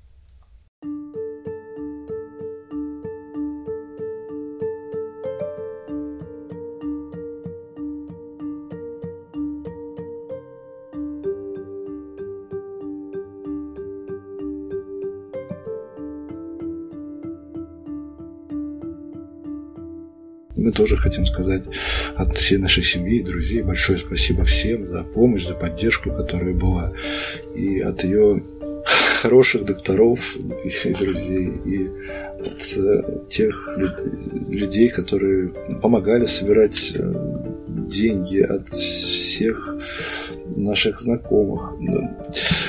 Тоже 20.75 20.97
хотим 20.97 21.25
сказать 21.25 21.63
от 22.15 22.37
всей 22.37 22.57
нашей 22.57 22.83
семьи, 22.83 23.23
друзей 23.23 23.61
большое 23.61 23.97
спасибо 23.97 24.43
всем 24.43 24.87
за 24.87 25.03
помощь, 25.03 25.45
за 25.45 25.53
поддержку, 25.53 26.11
которая 26.11 26.53
была. 26.53 26.93
И 27.55 27.79
от 27.79 28.03
ее 28.03 28.43
хороших 29.21 29.65
докторов 29.65 30.19
и 30.35 30.93
друзей, 30.93 31.51
и 31.65 31.89
от 32.39 32.77
э, 32.77 33.01
тех 33.29 33.77
людей, 34.49 34.89
которые 34.89 35.47
помогали 35.81 36.25
собирать 36.25 36.91
э, 36.93 37.13
деньги, 37.67 38.39
от 38.39 38.69
всех 38.69 39.75
наших 40.55 40.99
знакомых. 40.99 41.73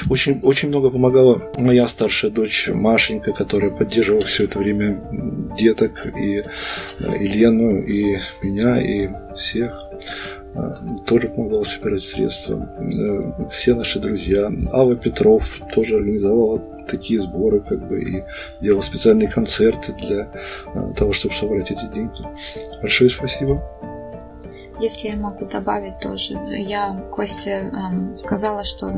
Очень, 0.09 0.41
очень 0.43 0.69
много 0.69 0.91
помогала 0.91 1.43
моя 1.57 1.89
старшая 1.89 2.31
дочь 2.31 2.69
Машенька, 2.73 3.33
которая 3.33 3.71
поддерживала 3.71 4.25
все 4.25 4.45
это 4.45 4.59
время 4.59 5.01
деток, 5.59 6.07
и, 6.17 6.45
э, 7.01 7.17
и 7.19 7.29
Лену, 7.29 7.83
и 7.83 8.19
меня, 8.43 8.81
и 8.81 9.09
всех 9.37 9.91
э, 10.55 10.75
тоже 11.07 11.29
помогала 11.29 11.65
собирать 11.65 12.03
средства. 12.03 12.69
Э, 12.79 13.49
все 13.51 13.75
наши 13.75 13.99
друзья. 13.99 14.53
Алла 14.73 14.95
Петров 14.95 15.43
тоже 15.75 15.97
организовала 15.97 16.63
такие 16.89 17.21
сборы, 17.21 17.61
как 17.61 17.89
бы, 17.89 18.01
и 18.01 18.23
делал 18.61 18.83
специальные 18.83 19.29
концерты 19.29 19.93
для 19.93 20.31
того, 20.97 21.13
чтобы 21.13 21.35
собрать 21.35 21.73
эти 21.73 21.85
деньги. 21.93 22.23
Большое 22.81 23.11
спасибо. 23.11 23.61
Если 24.79 25.09
я 25.09 25.17
могу 25.17 25.47
добавить 25.47 25.99
тоже, 26.01 26.35
я 26.51 26.95
Косте 27.11 27.73
эм, 27.73 28.15
сказала, 28.15 28.63
что 28.63 28.93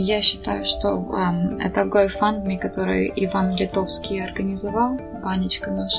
я 0.00 0.22
считаю, 0.22 0.64
что 0.64 0.88
эм, 0.90 1.58
это 1.58 1.82
GoFundMe, 1.82 2.58
который 2.58 3.12
Иван 3.16 3.56
Литовский 3.56 4.22
организовал, 4.22 4.98
Ванечка 5.22 5.70
наш. 5.70 5.92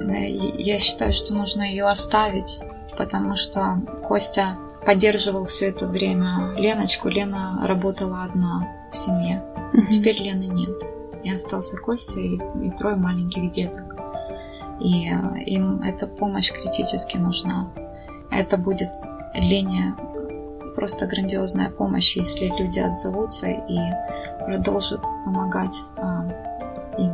Э, 0.00 0.28
я 0.28 0.78
считаю, 0.78 1.12
что 1.12 1.34
нужно 1.34 1.62
ее 1.62 1.86
оставить, 1.86 2.60
потому 2.96 3.36
что 3.36 3.80
Костя 4.06 4.56
поддерживал 4.84 5.46
все 5.46 5.70
это 5.70 5.86
время 5.86 6.54
Леночку. 6.56 7.08
Лена 7.08 7.64
работала 7.66 8.24
одна 8.24 8.68
в 8.92 8.96
семье. 8.96 9.42
Mm-hmm. 9.72 9.88
Теперь 9.88 10.22
Лены 10.22 10.44
нет. 10.44 10.70
И 11.24 11.30
остался 11.30 11.76
Костя 11.76 12.20
и, 12.20 12.36
и 12.36 12.70
трое 12.78 12.96
маленьких 12.96 13.50
деток 13.50 13.96
и 14.80 15.08
э, 15.10 15.42
им 15.44 15.82
эта 15.82 16.06
помощь 16.06 16.52
критически 16.52 17.16
нужна. 17.16 17.68
Это 18.30 18.56
будет 18.56 18.90
Лене 19.34 19.94
просто 20.76 21.06
грандиозная 21.06 21.70
помощь, 21.70 22.16
если 22.16 22.46
люди 22.46 22.78
отзовутся 22.78 23.48
и 23.48 23.78
продолжат 24.44 25.00
помогать. 25.24 25.76
А, 25.96 26.24
и 26.98 27.10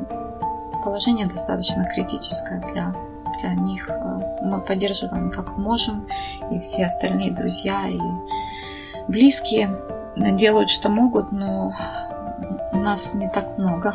положение 0.85 1.27
достаточно 1.27 1.89
критическое 1.95 2.61
для, 2.73 2.95
для 3.41 3.55
них. 3.55 3.89
А, 3.89 4.21
мы 4.43 4.61
поддерживаем 4.61 5.31
как 5.31 5.57
можем, 5.57 6.07
и 6.51 6.59
все 6.59 6.85
остальные 6.87 7.33
друзья 7.33 7.87
и 7.89 7.99
близкие 9.09 9.75
делают, 10.17 10.69
что 10.69 10.89
могут, 10.89 11.33
но 11.33 11.73
нас 12.73 13.15
не 13.15 13.31
так 13.31 13.57
много. 13.59 13.95